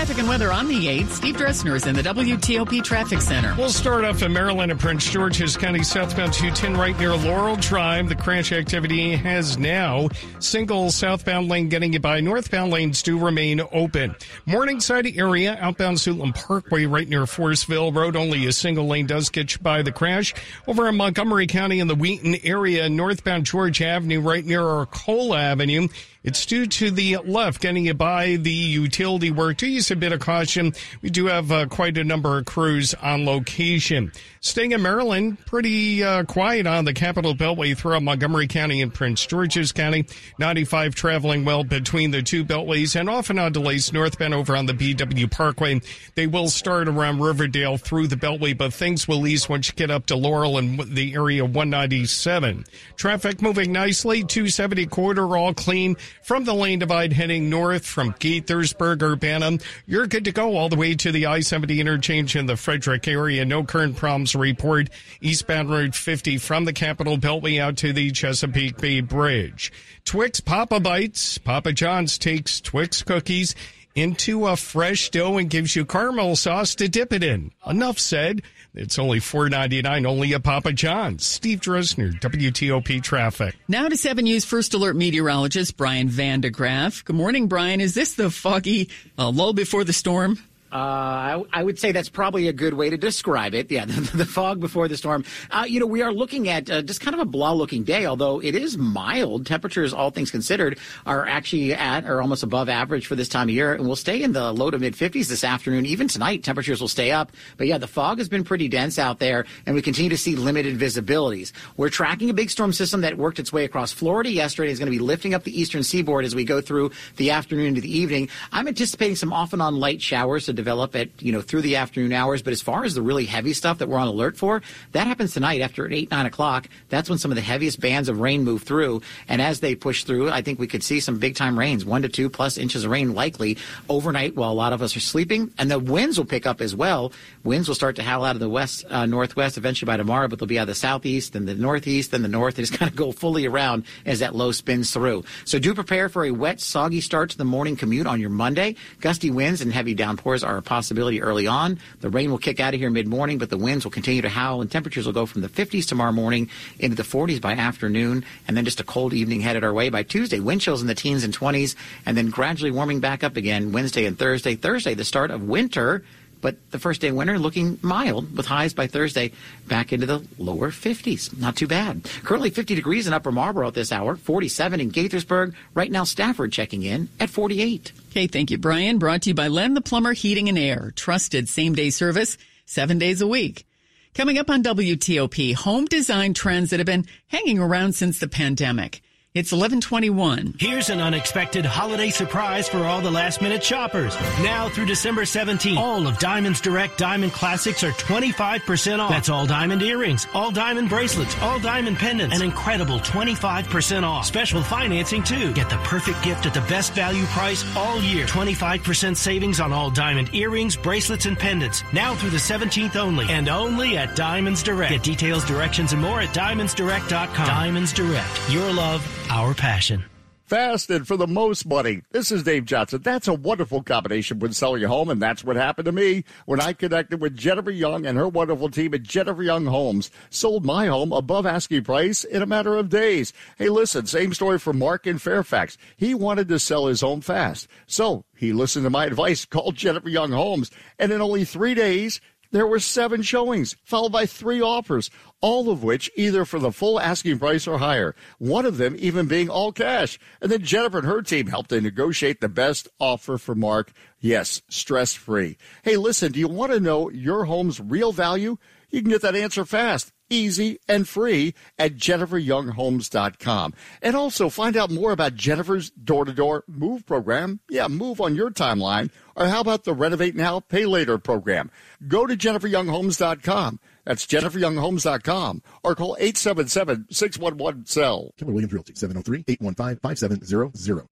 Traffic 0.00 0.16
and 0.16 0.28
weather 0.30 0.50
on 0.50 0.66
the 0.66 0.86
8th. 0.86 1.10
Steve 1.10 1.36
Dresner 1.36 1.74
is 1.76 1.86
in 1.86 1.94
the 1.94 2.00
WTOP 2.00 2.82
Traffic 2.82 3.20
Center. 3.20 3.54
We'll 3.58 3.68
start 3.68 4.02
off 4.02 4.22
in 4.22 4.32
Maryland 4.32 4.72
and 4.72 4.80
Prince 4.80 5.10
George's 5.10 5.58
County, 5.58 5.82
southbound 5.82 6.32
210, 6.32 6.74
right 6.74 6.98
near 6.98 7.14
Laurel 7.14 7.56
Drive. 7.56 8.08
The 8.08 8.14
crash 8.14 8.50
activity 8.50 9.14
has 9.16 9.58
now 9.58 10.08
single 10.38 10.90
southbound 10.90 11.50
lane 11.50 11.68
getting 11.68 11.92
you 11.92 12.00
by. 12.00 12.20
Northbound 12.20 12.72
lanes 12.72 13.02
do 13.02 13.18
remain 13.18 13.60
open. 13.72 14.16
Morningside 14.46 15.18
area, 15.18 15.58
outbound 15.60 15.98
Suitland 15.98 16.34
Parkway, 16.34 16.86
right 16.86 17.06
near 17.06 17.24
Forestville 17.24 17.94
Road. 17.94 18.16
Only 18.16 18.46
a 18.46 18.52
single 18.52 18.86
lane 18.86 19.06
does 19.06 19.28
get 19.28 19.52
you 19.52 19.60
by 19.60 19.82
the 19.82 19.92
crash. 19.92 20.32
Over 20.66 20.88
in 20.88 20.96
Montgomery 20.96 21.46
County 21.46 21.78
in 21.78 21.88
the 21.88 21.94
Wheaton 21.94 22.36
area, 22.42 22.88
northbound 22.88 23.44
Georgia 23.44 23.84
Avenue, 23.88 24.22
right 24.22 24.46
near 24.46 24.62
Arcola 24.62 25.38
Avenue. 25.38 25.88
It's 26.22 26.44
due 26.44 26.66
to 26.66 26.90
the 26.90 27.16
left, 27.24 27.62
getting 27.62 27.86
you 27.86 27.94
by 27.94 28.36
the 28.36 28.52
utility 28.52 29.30
work. 29.30 29.56
To 29.58 29.66
use 29.66 29.90
a 29.90 29.96
bit 29.96 30.12
of 30.12 30.20
caution, 30.20 30.74
we 31.00 31.08
do 31.08 31.26
have 31.26 31.50
uh, 31.50 31.64
quite 31.64 31.96
a 31.96 32.04
number 32.04 32.36
of 32.36 32.44
crews 32.44 32.92
on 32.92 33.24
location. 33.24 34.12
Staying 34.40 34.72
in 34.72 34.82
Maryland, 34.82 35.38
pretty 35.46 36.04
uh, 36.04 36.24
quiet 36.24 36.66
on 36.66 36.84
the 36.84 36.92
Capitol 36.92 37.34
Beltway 37.34 37.74
throughout 37.74 38.02
Montgomery 38.02 38.48
County 38.48 38.82
and 38.82 38.92
Prince 38.92 39.24
George's 39.24 39.72
County. 39.72 40.04
95 40.38 40.94
traveling 40.94 41.46
well 41.46 41.64
between 41.64 42.10
the 42.10 42.20
two 42.20 42.44
beltways 42.44 43.00
and 43.00 43.08
often 43.08 43.38
on 43.38 43.52
delays 43.52 43.90
northbound 43.90 44.34
over 44.34 44.54
on 44.54 44.66
the 44.66 44.74
BW 44.74 45.30
Parkway. 45.30 45.80
They 46.16 46.26
will 46.26 46.48
start 46.48 46.86
around 46.86 47.20
Riverdale 47.20 47.78
through 47.78 48.08
the 48.08 48.16
Beltway, 48.16 48.56
but 48.56 48.74
things 48.74 49.08
will 49.08 49.26
ease 49.26 49.48
once 49.48 49.68
you 49.68 49.74
get 49.74 49.90
up 49.90 50.04
to 50.06 50.16
Laurel 50.16 50.58
and 50.58 50.80
the 50.80 51.14
area 51.14 51.44
197. 51.46 52.66
Traffic 52.96 53.40
moving 53.40 53.72
nicely. 53.72 54.22
270 54.22 54.84
quarter 54.86 55.34
all 55.34 55.54
clean 55.54 55.96
from 56.22 56.44
the 56.44 56.54
lane 56.54 56.78
divide 56.78 57.12
heading 57.12 57.50
north 57.50 57.84
from 57.84 58.12
Gaithersburg, 58.14 59.02
Urbana. 59.02 59.58
You're 59.86 60.06
good 60.06 60.24
to 60.24 60.32
go 60.32 60.56
all 60.56 60.68
the 60.68 60.76
way 60.76 60.94
to 60.94 61.12
the 61.12 61.26
I-70 61.26 61.78
interchange 61.78 62.36
in 62.36 62.46
the 62.46 62.56
Frederick 62.56 63.08
area. 63.08 63.44
No 63.44 63.64
current 63.64 63.96
problems 63.96 64.34
report. 64.34 64.90
Eastbound 65.20 65.70
Route 65.70 65.94
50 65.94 66.38
from 66.38 66.64
the 66.64 66.72
Capitol 66.72 67.18
Beltway 67.18 67.60
out 67.60 67.76
to 67.78 67.92
the 67.92 68.10
Chesapeake 68.10 68.78
Bay 68.78 69.00
Bridge. 69.00 69.72
Twix 70.04 70.40
Papa 70.40 70.80
Bites. 70.80 71.38
Papa 71.38 71.72
John's 71.72 72.18
takes 72.18 72.60
Twix 72.60 73.02
cookies 73.02 73.54
into 73.94 74.46
a 74.46 74.56
fresh 74.56 75.10
dough 75.10 75.36
and 75.36 75.50
gives 75.50 75.74
you 75.74 75.84
caramel 75.84 76.36
sauce 76.36 76.74
to 76.76 76.88
dip 76.88 77.12
it 77.12 77.24
in. 77.24 77.50
Enough 77.66 77.98
said. 77.98 78.42
It's 78.74 78.98
only 78.98 79.18
four 79.18 79.48
ninety 79.48 79.82
nine, 79.82 80.06
only 80.06 80.32
at 80.34 80.44
Papa 80.44 80.72
John's. 80.72 81.26
Steve 81.26 81.60
Dresner, 81.60 82.12
WTOP 82.20 83.02
Traffic. 83.02 83.56
Now 83.66 83.88
to 83.88 83.96
7 83.96 84.24
News 84.24 84.44
First 84.44 84.74
Alert 84.74 84.94
meteorologist 84.96 85.76
Brian 85.76 86.08
van 86.08 86.40
de 86.40 86.50
Graaff. 86.50 87.04
Good 87.04 87.16
morning, 87.16 87.48
Brian. 87.48 87.80
Is 87.80 87.94
this 87.94 88.14
the 88.14 88.30
foggy 88.30 88.88
uh, 89.18 89.30
lull 89.30 89.52
before 89.54 89.82
the 89.84 89.92
storm? 89.92 90.38
Uh, 90.72 90.76
I, 90.76 91.44
I, 91.52 91.62
would 91.64 91.80
say 91.80 91.90
that's 91.90 92.08
probably 92.08 92.46
a 92.46 92.52
good 92.52 92.74
way 92.74 92.90
to 92.90 92.96
describe 92.96 93.54
it. 93.54 93.72
Yeah, 93.72 93.84
the, 93.86 94.18
the 94.18 94.24
fog 94.24 94.60
before 94.60 94.86
the 94.86 94.96
storm. 94.96 95.24
Uh, 95.50 95.64
you 95.66 95.80
know, 95.80 95.86
we 95.86 96.00
are 96.00 96.12
looking 96.12 96.48
at 96.48 96.70
uh, 96.70 96.82
just 96.82 97.00
kind 97.00 97.14
of 97.14 97.20
a 97.20 97.24
blah-looking 97.24 97.82
day, 97.82 98.06
although 98.06 98.40
it 98.40 98.54
is 98.54 98.78
mild. 98.78 99.46
Temperatures, 99.46 99.92
all 99.92 100.12
things 100.12 100.30
considered, 100.30 100.78
are 101.06 101.26
actually 101.26 101.74
at 101.74 102.04
or 102.04 102.22
almost 102.22 102.44
above 102.44 102.68
average 102.68 103.08
for 103.08 103.16
this 103.16 103.28
time 103.28 103.48
of 103.48 103.54
year, 103.54 103.74
and 103.74 103.84
we'll 103.84 103.96
stay 103.96 104.22
in 104.22 104.30
the 104.32 104.52
low 104.52 104.70
to 104.70 104.78
mid 104.78 104.94
50s 104.94 105.26
this 105.26 105.42
afternoon. 105.42 105.86
Even 105.86 106.06
tonight, 106.06 106.44
temperatures 106.44 106.80
will 106.80 106.88
stay 106.88 107.10
up. 107.10 107.32
But 107.56 107.66
yeah, 107.66 107.78
the 107.78 107.88
fog 107.88 108.18
has 108.18 108.28
been 108.28 108.44
pretty 108.44 108.68
dense 108.68 108.96
out 108.96 109.18
there, 109.18 109.46
and 109.66 109.74
we 109.74 109.82
continue 109.82 110.10
to 110.10 110.18
see 110.18 110.36
limited 110.36 110.78
visibilities. 110.78 111.50
We're 111.76 111.88
tracking 111.88 112.30
a 112.30 112.34
big 112.34 112.48
storm 112.48 112.72
system 112.72 113.00
that 113.00 113.18
worked 113.18 113.40
its 113.40 113.52
way 113.52 113.64
across 113.64 113.90
Florida 113.90 114.30
yesterday. 114.30 114.70
is 114.70 114.78
going 114.78 114.86
to 114.86 114.96
be 114.96 115.00
lifting 115.00 115.34
up 115.34 115.42
the 115.42 115.60
eastern 115.60 115.82
seaboard 115.82 116.24
as 116.24 116.36
we 116.36 116.44
go 116.44 116.60
through 116.60 116.92
the 117.16 117.32
afternoon 117.32 117.66
into 117.66 117.80
the 117.80 117.98
evening. 117.98 118.28
I'm 118.52 118.68
anticipating 118.68 119.16
some 119.16 119.32
off 119.32 119.52
and 119.52 119.60
on 119.60 119.80
light 119.80 120.00
showers 120.00 120.46
to 120.46 120.59
develop 120.60 120.94
at 120.94 121.08
you 121.20 121.32
know 121.32 121.40
through 121.40 121.62
the 121.62 121.76
afternoon 121.76 122.12
hours. 122.12 122.42
But 122.42 122.52
as 122.52 122.62
far 122.62 122.84
as 122.84 122.94
the 122.94 123.02
really 123.02 123.24
heavy 123.24 123.52
stuff 123.52 123.78
that 123.78 123.88
we're 123.88 123.98
on 123.98 124.08
alert 124.08 124.36
for, 124.36 124.62
that 124.92 125.06
happens 125.06 125.34
tonight 125.34 125.60
after 125.60 125.90
eight 125.90 126.10
nine 126.10 126.26
o'clock. 126.26 126.68
That's 126.88 127.08
when 127.08 127.18
some 127.18 127.30
of 127.30 127.36
the 127.36 127.42
heaviest 127.42 127.80
bands 127.80 128.08
of 128.08 128.20
rain 128.20 128.44
move 128.44 128.62
through, 128.62 129.02
and 129.28 129.40
as 129.40 129.60
they 129.60 129.74
push 129.74 130.04
through, 130.04 130.30
I 130.30 130.42
think 130.42 130.58
we 130.58 130.66
could 130.66 130.82
see 130.82 131.00
some 131.00 131.18
big 131.18 131.34
time 131.34 131.58
rains, 131.58 131.84
one 131.84 132.02
to 132.02 132.08
two 132.08 132.28
plus 132.28 132.58
inches 132.58 132.84
of 132.84 132.90
rain 132.90 133.14
likely 133.14 133.58
overnight 133.88 134.36
while 134.36 134.52
a 134.52 134.54
lot 134.54 134.72
of 134.72 134.82
us 134.82 134.96
are 134.96 135.00
sleeping, 135.00 135.52
and 135.58 135.70
the 135.70 135.78
winds 135.78 136.18
will 136.18 136.26
pick 136.26 136.46
up 136.46 136.60
as 136.60 136.74
well. 136.74 137.12
Winds 137.44 137.68
will 137.68 137.74
start 137.74 137.96
to 137.96 138.02
howl 138.02 138.24
out 138.24 138.36
of 138.36 138.40
the 138.40 138.48
west 138.48 138.84
uh, 138.90 139.06
northwest 139.06 139.56
eventually 139.56 139.86
by 139.86 139.96
tomorrow, 139.96 140.28
but 140.28 140.38
they'll 140.38 140.46
be 140.46 140.58
out 140.58 140.62
of 140.62 140.68
the 140.68 140.74
southeast 140.74 141.34
and 141.34 141.48
the 141.48 141.54
northeast 141.54 142.12
and 142.12 142.24
the 142.24 142.28
north. 142.28 142.56
They 142.56 142.62
just 142.62 142.72
kind 142.78 142.90
of 142.90 142.96
go 142.96 143.12
fully 143.12 143.46
around 143.46 143.84
as 144.04 144.20
that 144.20 144.34
low 144.34 144.52
spins 144.52 144.92
through. 144.92 145.24
So 145.44 145.58
do 145.58 145.74
prepare 145.74 146.08
for 146.08 146.24
a 146.24 146.30
wet, 146.30 146.60
soggy 146.60 147.00
start 147.00 147.30
to 147.30 147.38
the 147.38 147.44
morning 147.44 147.76
commute 147.76 148.06
on 148.06 148.20
your 148.20 148.30
Monday. 148.30 148.76
Gusty 149.00 149.30
winds 149.30 149.60
and 149.60 149.72
heavy 149.72 149.94
downpours 149.94 150.44
are 150.44 150.49
a 150.56 150.62
possibility 150.62 150.90
possibility 150.90 151.22
early 151.22 151.46
on. 151.46 151.78
The 152.00 152.10
rain 152.10 152.30
will 152.30 152.38
kick 152.38 152.60
out 152.60 152.74
of 152.74 152.80
here 152.80 152.90
mid 152.90 153.06
morning, 153.06 153.38
but 153.38 153.48
the 153.48 153.56
winds 153.56 153.84
will 153.84 153.90
continue 153.90 154.22
to 154.22 154.28
howl, 154.28 154.60
and 154.60 154.70
temperatures 154.70 155.06
will 155.06 155.12
go 155.12 155.24
from 155.24 155.40
the 155.40 155.48
50s 155.48 155.86
tomorrow 155.86 156.12
morning 156.12 156.50
into 156.78 156.96
the 156.96 157.02
40s 157.02 157.40
by 157.40 157.52
afternoon, 157.52 158.24
and 158.48 158.56
then 158.56 158.64
just 158.64 158.80
a 158.80 158.84
cold 158.84 159.12
evening 159.12 159.40
headed 159.40 159.64
our 159.64 159.72
way 159.72 159.88
by 159.88 160.02
Tuesday. 160.02 160.40
Wind 160.40 160.60
chills 160.60 160.80
in 160.80 160.88
the 160.88 160.94
teens 160.94 161.24
and 161.24 161.36
20s, 161.36 161.74
and 162.04 162.16
then 162.16 162.28
gradually 162.28 162.70
warming 162.70 163.00
back 163.00 163.22
up 163.22 163.36
again 163.36 163.72
Wednesday 163.72 164.04
and 164.04 164.18
Thursday. 164.18 164.56
Thursday, 164.56 164.94
the 164.94 165.04
start 165.04 165.30
of 165.30 165.42
winter 165.42 166.02
but 166.40 166.56
the 166.70 166.78
first 166.78 167.00
day 167.00 167.08
of 167.08 167.14
winter 167.14 167.38
looking 167.38 167.78
mild 167.82 168.36
with 168.36 168.46
highs 168.46 168.74
by 168.74 168.86
Thursday 168.86 169.32
back 169.68 169.92
into 169.92 170.06
the 170.06 170.26
lower 170.38 170.70
50s. 170.70 171.36
Not 171.38 171.56
too 171.56 171.66
bad. 171.66 172.04
Currently 172.24 172.50
50 172.50 172.74
degrees 172.74 173.06
in 173.06 173.12
Upper 173.12 173.32
Marlboro 173.32 173.68
at 173.68 173.74
this 173.74 173.92
hour, 173.92 174.16
47 174.16 174.80
in 174.80 174.90
Gaithersburg. 174.90 175.54
Right 175.74 175.90
now, 175.90 176.04
Stafford 176.04 176.52
checking 176.52 176.82
in 176.82 177.08
at 177.18 177.30
48. 177.30 177.92
Okay, 178.10 178.26
thank 178.26 178.50
you, 178.50 178.58
Brian. 178.58 178.98
Brought 178.98 179.22
to 179.22 179.30
you 179.30 179.34
by 179.34 179.48
Len 179.48 179.74
the 179.74 179.80
Plumber 179.80 180.12
Heating 180.12 180.48
and 180.48 180.58
Air. 180.58 180.92
Trusted 180.96 181.48
same 181.48 181.74
day 181.74 181.90
service, 181.90 182.38
seven 182.66 182.98
days 182.98 183.20
a 183.20 183.26
week. 183.26 183.66
Coming 184.14 184.38
up 184.38 184.50
on 184.50 184.62
WTOP, 184.64 185.54
home 185.54 185.84
design 185.84 186.34
trends 186.34 186.70
that 186.70 186.80
have 186.80 186.86
been 186.86 187.06
hanging 187.28 187.60
around 187.60 187.94
since 187.94 188.18
the 188.18 188.28
pandemic. 188.28 189.02
It's 189.32 189.52
1121. 189.52 190.56
Here's 190.58 190.90
an 190.90 191.00
unexpected 191.00 191.64
holiday 191.64 192.10
surprise 192.10 192.68
for 192.68 192.78
all 192.78 193.00
the 193.00 193.12
last 193.12 193.40
minute 193.40 193.62
shoppers. 193.62 194.16
Now 194.42 194.68
through 194.68 194.86
December 194.86 195.22
17th, 195.22 195.76
all 195.76 196.08
of 196.08 196.18
Diamonds 196.18 196.60
Direct 196.60 196.98
Diamond 196.98 197.32
Classics 197.32 197.84
are 197.84 197.92
25% 197.92 198.98
off. 198.98 199.08
That's 199.08 199.28
all 199.28 199.46
diamond 199.46 199.82
earrings, 199.82 200.26
all 200.34 200.50
diamond 200.50 200.88
bracelets, 200.88 201.40
all 201.42 201.60
diamond 201.60 201.98
pendants, 201.98 202.34
an 202.34 202.42
incredible 202.42 202.98
25% 202.98 204.02
off. 204.02 204.26
Special 204.26 204.64
financing 204.64 205.22
too. 205.22 205.52
Get 205.52 205.70
the 205.70 205.76
perfect 205.84 206.20
gift 206.24 206.46
at 206.46 206.54
the 206.54 206.62
best 206.62 206.94
value 206.94 207.24
price 207.26 207.64
all 207.76 208.02
year. 208.02 208.26
25% 208.26 209.16
savings 209.16 209.60
on 209.60 209.72
all 209.72 209.92
diamond 209.92 210.34
earrings, 210.34 210.74
bracelets, 210.74 211.26
and 211.26 211.38
pendants. 211.38 211.84
Now 211.92 212.16
through 212.16 212.30
the 212.30 212.36
17th 212.36 212.96
only 212.96 213.26
and 213.28 213.48
only 213.48 213.96
at 213.96 214.16
Diamonds 214.16 214.64
Direct. 214.64 214.90
Get 214.90 215.04
details, 215.04 215.44
directions, 215.44 215.92
and 215.92 216.02
more 216.02 216.20
at 216.20 216.34
diamondsdirect.com. 216.34 217.46
Diamonds 217.46 217.92
Direct. 217.92 218.50
Your 218.50 218.72
love 218.72 219.06
our 219.30 219.54
passion. 219.54 220.04
Fast 220.46 220.90
and 220.90 221.06
for 221.06 221.16
the 221.16 221.28
most 221.28 221.64
money. 221.64 222.02
This 222.10 222.32
is 222.32 222.42
Dave 222.42 222.64
Johnson. 222.64 223.00
That's 223.00 223.28
a 223.28 223.34
wonderful 223.34 223.84
combination 223.84 224.40
when 224.40 224.52
selling 224.52 224.82
a 224.82 224.88
home, 224.88 225.08
and 225.08 225.22
that's 225.22 225.44
what 225.44 225.54
happened 225.54 225.84
to 225.86 225.92
me 225.92 226.24
when 226.46 226.60
I 226.60 226.72
connected 226.72 227.20
with 227.20 227.36
Jennifer 227.36 227.70
Young 227.70 228.04
and 228.04 228.18
her 228.18 228.26
wonderful 228.26 228.68
team 228.68 228.92
at 228.92 229.04
Jennifer 229.04 229.44
Young 229.44 229.66
Homes. 229.66 230.10
Sold 230.30 230.64
my 230.64 230.86
home 230.86 231.12
above 231.12 231.46
asking 231.46 231.84
price 231.84 232.24
in 232.24 232.42
a 232.42 232.46
matter 232.46 232.76
of 232.76 232.88
days. 232.88 233.32
Hey, 233.56 233.68
listen, 233.68 234.06
same 234.06 234.34
story 234.34 234.58
for 234.58 234.72
Mark 234.72 235.06
in 235.06 235.18
Fairfax. 235.18 235.78
He 235.96 236.12
wanted 236.12 236.48
to 236.48 236.58
sell 236.58 236.86
his 236.86 237.00
home 237.00 237.20
fast. 237.20 237.68
So 237.86 238.24
he 238.36 238.52
listened 238.52 238.82
to 238.82 238.90
my 238.90 239.04
advice, 239.04 239.44
called 239.44 239.76
Jennifer 239.76 240.08
Young 240.08 240.32
Homes, 240.32 240.72
and 240.98 241.12
in 241.12 241.20
only 241.20 241.44
three 241.44 241.74
days, 241.74 242.20
there 242.52 242.66
were 242.66 242.80
seven 242.80 243.22
showings, 243.22 243.76
followed 243.84 244.12
by 244.12 244.26
three 244.26 244.60
offers, 244.60 245.10
all 245.40 245.70
of 245.70 245.82
which 245.82 246.10
either 246.16 246.44
for 246.44 246.58
the 246.58 246.72
full 246.72 246.98
asking 246.98 247.38
price 247.38 247.66
or 247.66 247.78
higher. 247.78 248.14
One 248.38 248.66
of 248.66 248.76
them 248.76 248.96
even 248.98 249.26
being 249.26 249.48
all 249.48 249.72
cash. 249.72 250.18
And 250.40 250.50
then 250.50 250.62
Jennifer 250.62 250.98
and 250.98 251.06
her 251.06 251.22
team 251.22 251.46
helped 251.46 251.70
to 251.70 251.80
negotiate 251.80 252.40
the 252.40 252.48
best 252.48 252.88
offer 252.98 253.38
for 253.38 253.54
Mark. 253.54 253.92
Yes, 254.18 254.62
stress 254.68 255.14
free. 255.14 255.56
Hey, 255.82 255.96
listen, 255.96 256.32
do 256.32 256.40
you 256.40 256.48
want 256.48 256.72
to 256.72 256.80
know 256.80 257.10
your 257.10 257.44
home's 257.44 257.80
real 257.80 258.12
value? 258.12 258.56
You 258.90 259.02
can 259.02 259.10
get 259.10 259.22
that 259.22 259.36
answer 259.36 259.64
fast 259.64 260.12
easy, 260.30 260.78
and 260.88 261.06
free 261.06 261.54
at 261.78 261.96
jenniferyounghomes.com. 261.96 263.74
And 264.00 264.16
also 264.16 264.48
find 264.48 264.76
out 264.76 264.90
more 264.90 265.12
about 265.12 265.34
Jennifer's 265.34 265.90
door 265.90 266.24
to 266.24 266.32
door 266.32 266.64
move 266.66 267.04
program. 267.04 267.60
Yeah, 267.68 267.88
move 267.88 268.20
on 268.20 268.34
your 268.34 268.50
timeline. 268.50 269.10
Or 269.36 269.46
how 269.46 269.60
about 269.60 269.84
the 269.84 269.94
renovate 269.94 270.34
now, 270.34 270.60
pay 270.60 270.86
later 270.86 271.18
program? 271.18 271.70
Go 272.06 272.26
to 272.26 272.36
jenniferyounghomes.com. 272.36 273.80
That's 274.04 274.26
jenniferyounghomes.com 274.26 275.62
or 275.82 275.94
call 275.94 276.16
877 276.18 277.06
611 277.10 277.86
cell. 277.86 278.32
Keller 278.38 278.52
Williams 278.52 278.72
Realty, 278.72 278.94
703 278.94 279.44
815 279.48 280.00
5700. 280.00 281.09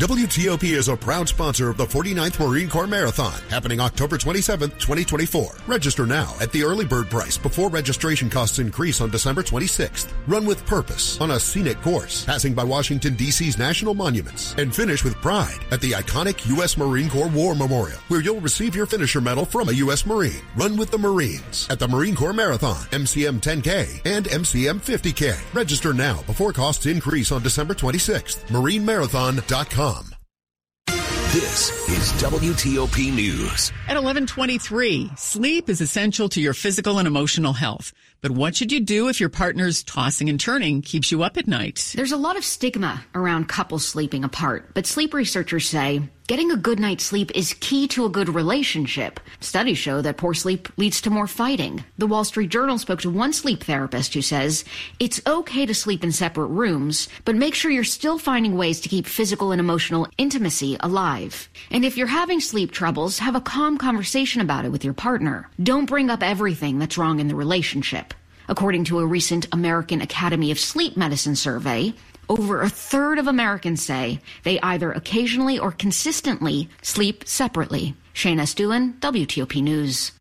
WTOP 0.00 0.64
is 0.64 0.88
a 0.88 0.96
proud 0.96 1.28
sponsor 1.28 1.70
of 1.70 1.76
the 1.76 1.86
49th 1.86 2.44
Marine 2.44 2.68
Corps 2.68 2.88
Marathon, 2.88 3.32
happening 3.48 3.78
October 3.78 4.18
27th, 4.18 4.78
2024. 4.80 5.52
Register 5.68 6.04
now 6.04 6.34
at 6.40 6.50
the 6.50 6.64
early 6.64 6.84
bird 6.84 7.08
price 7.08 7.38
before 7.38 7.70
registration 7.70 8.28
costs 8.28 8.58
increase 8.58 9.00
on 9.00 9.08
December 9.10 9.44
26th. 9.44 10.08
Run 10.26 10.46
with 10.46 10.66
purpose 10.66 11.20
on 11.20 11.30
a 11.30 11.38
scenic 11.38 11.80
course, 11.80 12.24
passing 12.24 12.54
by 12.54 12.64
Washington, 12.64 13.14
D.C.'s 13.14 13.56
national 13.56 13.94
monuments, 13.94 14.52
and 14.58 14.74
finish 14.74 15.04
with 15.04 15.14
pride 15.22 15.60
at 15.70 15.80
the 15.80 15.92
iconic 15.92 16.44
U.S. 16.56 16.76
Marine 16.76 17.08
Corps 17.08 17.28
War 17.28 17.54
Memorial, 17.54 17.98
where 18.08 18.20
you'll 18.20 18.40
receive 18.40 18.74
your 18.74 18.86
finisher 18.86 19.20
medal 19.20 19.44
from 19.44 19.68
a 19.68 19.74
U.S. 19.74 20.06
Marine. 20.06 20.42
Run 20.56 20.76
with 20.76 20.90
the 20.90 20.98
Marines 20.98 21.68
at 21.70 21.78
the 21.78 21.86
Marine 21.86 22.16
Corps 22.16 22.32
Marathon, 22.32 22.82
MCM 22.90 23.40
10K, 23.40 24.02
and 24.04 24.26
MCM 24.26 24.80
50K. 24.80 25.54
Register 25.54 25.94
now 25.94 26.20
before 26.22 26.52
costs 26.52 26.86
increase 26.86 27.30
on 27.30 27.44
December 27.44 27.74
26th. 27.74 28.44
MarineMarathon.com. 28.48 29.83
This 31.34 31.68
is 31.90 32.12
WTOP 32.22 33.12
News. 33.12 33.70
At 33.86 33.96
1123, 33.96 35.10
sleep 35.16 35.68
is 35.68 35.82
essential 35.82 36.28
to 36.30 36.40
your 36.40 36.54
physical 36.54 36.98
and 36.98 37.06
emotional 37.06 37.52
health. 37.52 37.92
But 38.24 38.32
what 38.32 38.56
should 38.56 38.72
you 38.72 38.80
do 38.80 39.08
if 39.08 39.20
your 39.20 39.28
partner's 39.28 39.82
tossing 39.82 40.30
and 40.30 40.40
turning 40.40 40.80
keeps 40.80 41.12
you 41.12 41.22
up 41.22 41.36
at 41.36 41.46
night? 41.46 41.92
There's 41.94 42.10
a 42.10 42.16
lot 42.16 42.38
of 42.38 42.44
stigma 42.44 43.04
around 43.14 43.50
couples 43.50 43.86
sleeping 43.86 44.24
apart, 44.24 44.70
but 44.72 44.86
sleep 44.86 45.12
researchers 45.12 45.68
say 45.68 46.08
getting 46.26 46.50
a 46.50 46.56
good 46.56 46.80
night's 46.80 47.04
sleep 47.04 47.30
is 47.34 47.52
key 47.60 47.86
to 47.88 48.06
a 48.06 48.08
good 48.08 48.30
relationship. 48.30 49.20
Studies 49.40 49.76
show 49.76 50.00
that 50.00 50.16
poor 50.16 50.32
sleep 50.32 50.70
leads 50.78 51.02
to 51.02 51.10
more 51.10 51.26
fighting. 51.26 51.84
The 51.98 52.06
Wall 52.06 52.24
Street 52.24 52.48
Journal 52.48 52.78
spoke 52.78 53.02
to 53.02 53.10
one 53.10 53.34
sleep 53.34 53.62
therapist 53.62 54.14
who 54.14 54.22
says 54.22 54.64
it's 54.98 55.20
okay 55.26 55.66
to 55.66 55.74
sleep 55.74 56.02
in 56.02 56.10
separate 56.10 56.46
rooms, 56.46 57.10
but 57.26 57.36
make 57.36 57.54
sure 57.54 57.70
you're 57.70 57.84
still 57.84 58.16
finding 58.16 58.56
ways 58.56 58.80
to 58.80 58.88
keep 58.88 59.04
physical 59.06 59.52
and 59.52 59.60
emotional 59.60 60.08
intimacy 60.16 60.78
alive. 60.80 61.46
And 61.70 61.84
if 61.84 61.98
you're 61.98 62.06
having 62.06 62.40
sleep 62.40 62.72
troubles, 62.72 63.18
have 63.18 63.36
a 63.36 63.42
calm 63.42 63.76
conversation 63.76 64.40
about 64.40 64.64
it 64.64 64.72
with 64.72 64.82
your 64.82 64.94
partner. 64.94 65.50
Don't 65.62 65.84
bring 65.84 66.08
up 66.08 66.22
everything 66.22 66.78
that's 66.78 66.96
wrong 66.96 67.20
in 67.20 67.28
the 67.28 67.34
relationship. 67.34 68.13
According 68.48 68.84
to 68.84 68.98
a 68.98 69.06
recent 69.06 69.46
American 69.52 70.00
Academy 70.00 70.50
of 70.50 70.58
Sleep 70.58 70.96
Medicine 70.96 71.36
survey, 71.36 71.94
over 72.28 72.62
a 72.62 72.68
third 72.68 73.18
of 73.18 73.26
Americans 73.26 73.84
say 73.84 74.20
they 74.42 74.60
either 74.60 74.92
occasionally 74.92 75.58
or 75.58 75.72
consistently 75.72 76.68
sleep 76.82 77.26
separately. 77.26 77.94
Shayna 78.14 78.42
Estulin, 78.42 78.98
WTOP 79.00 79.62
News. 79.62 80.12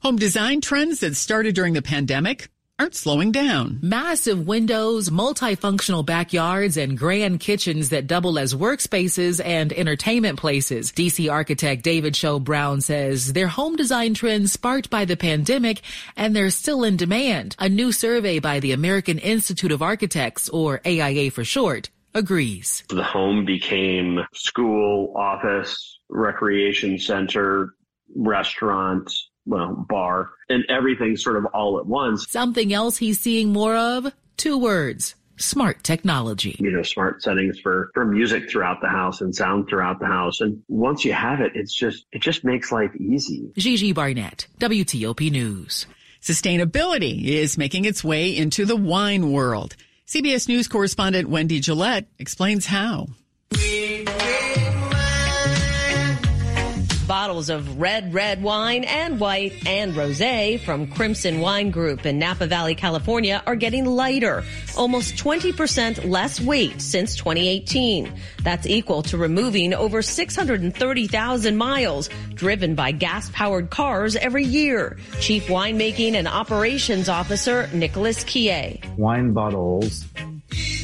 Home 0.00 0.16
design 0.16 0.60
trends 0.60 1.00
that 1.00 1.16
started 1.16 1.54
during 1.54 1.74
the 1.74 1.82
pandemic 1.82 2.48
aren't 2.78 2.94
slowing 2.94 3.32
down. 3.32 3.78
Massive 3.82 4.46
windows, 4.46 5.10
multifunctional 5.10 6.06
backyards, 6.06 6.76
and 6.76 6.96
grand 6.96 7.40
kitchens 7.40 7.88
that 7.88 8.06
double 8.06 8.38
as 8.38 8.54
workspaces 8.54 9.44
and 9.44 9.72
entertainment 9.72 10.38
places. 10.38 10.92
DC 10.92 11.30
architect 11.30 11.82
David 11.82 12.14
Show 12.14 12.38
Brown 12.38 12.80
says 12.80 13.32
their 13.32 13.48
home 13.48 13.76
design 13.76 14.14
trends 14.14 14.52
sparked 14.52 14.90
by 14.90 15.04
the 15.04 15.16
pandemic 15.16 15.80
and 16.16 16.34
they're 16.34 16.50
still 16.50 16.84
in 16.84 16.96
demand. 16.96 17.56
A 17.58 17.68
new 17.68 17.90
survey 17.90 18.38
by 18.38 18.60
the 18.60 18.72
American 18.72 19.18
Institute 19.18 19.72
of 19.72 19.82
Architects, 19.82 20.48
or 20.48 20.80
AIA 20.86 21.30
for 21.30 21.44
short, 21.44 21.90
agrees. 22.14 22.84
The 22.88 23.02
home 23.02 23.44
became 23.44 24.20
school, 24.32 25.14
office, 25.16 25.98
recreation 26.08 26.98
center, 26.98 27.74
restaurant, 28.14 29.12
well, 29.46 29.86
bar, 29.88 30.30
and 30.48 30.64
everything 30.68 31.16
sort 31.16 31.36
of 31.36 31.46
all 31.46 31.78
at 31.78 31.86
once. 31.86 32.28
Something 32.28 32.72
else 32.72 32.96
he's 32.96 33.20
seeing 33.20 33.52
more 33.52 33.76
of? 33.76 34.12
Two 34.36 34.58
words. 34.58 35.14
Smart 35.36 35.84
technology. 35.84 36.56
You 36.58 36.72
know, 36.72 36.82
smart 36.82 37.22
settings 37.22 37.60
for, 37.60 37.90
for 37.94 38.04
music 38.04 38.50
throughout 38.50 38.80
the 38.80 38.88
house 38.88 39.20
and 39.20 39.34
sound 39.34 39.68
throughout 39.68 40.00
the 40.00 40.06
house. 40.06 40.40
And 40.40 40.62
once 40.68 41.04
you 41.04 41.12
have 41.12 41.40
it, 41.40 41.52
it's 41.54 41.72
just, 41.72 42.06
it 42.12 42.22
just 42.22 42.44
makes 42.44 42.72
life 42.72 42.94
easy. 42.96 43.52
Gigi 43.56 43.92
Barnett, 43.92 44.48
WTOP 44.58 45.30
News. 45.30 45.86
Sustainability 46.20 47.24
is 47.24 47.56
making 47.56 47.84
its 47.84 48.02
way 48.02 48.36
into 48.36 48.64
the 48.64 48.76
wine 48.76 49.30
world. 49.30 49.76
CBS 50.08 50.48
News 50.48 50.66
correspondent 50.66 51.28
Wendy 51.28 51.60
Gillette 51.60 52.08
explains 52.18 52.66
how. 52.66 53.06
Bottles 57.38 57.50
of 57.50 57.80
red, 57.80 58.12
red 58.12 58.42
wine 58.42 58.82
and 58.82 59.20
white 59.20 59.64
and 59.64 59.94
rosé 59.94 60.58
from 60.58 60.88
Crimson 60.88 61.38
Wine 61.38 61.70
Group 61.70 62.04
in 62.04 62.18
Napa 62.18 62.48
Valley, 62.48 62.74
California 62.74 63.40
are 63.46 63.54
getting 63.54 63.84
lighter, 63.84 64.42
almost 64.76 65.14
20% 65.14 66.10
less 66.10 66.40
weight 66.40 66.82
since 66.82 67.14
2018. 67.14 68.12
That's 68.42 68.66
equal 68.66 69.02
to 69.04 69.16
removing 69.16 69.72
over 69.72 70.02
630,000 70.02 71.56
miles 71.56 72.10
driven 72.34 72.74
by 72.74 72.90
gas-powered 72.90 73.70
cars 73.70 74.16
every 74.16 74.44
year. 74.44 74.98
Chief 75.20 75.46
Winemaking 75.46 76.14
and 76.14 76.26
Operations 76.26 77.08
Officer 77.08 77.68
Nicholas 77.72 78.24
Quillé. 78.24 78.82
Wine 78.96 79.32
bottles 79.32 80.04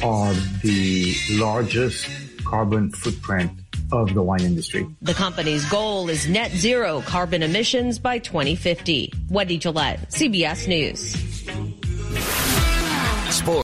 are 0.01 0.33
the 0.63 1.13
largest 1.31 2.07
carbon 2.45 2.91
footprint 2.91 3.51
of 3.95 4.13
the 4.13 4.21
wine 4.21 4.41
industry. 4.41 4.87
The 5.01 5.13
company's 5.13 5.67
goal 5.69 6.09
is 6.09 6.27
net 6.27 6.51
zero 6.51 7.01
carbon 7.01 7.43
emissions 7.43 7.99
by 7.99 8.19
2050. 8.19 9.11
Wendy 9.29 9.57
Gillette, 9.57 10.09
CBS 10.11 10.67
News. 10.67 11.15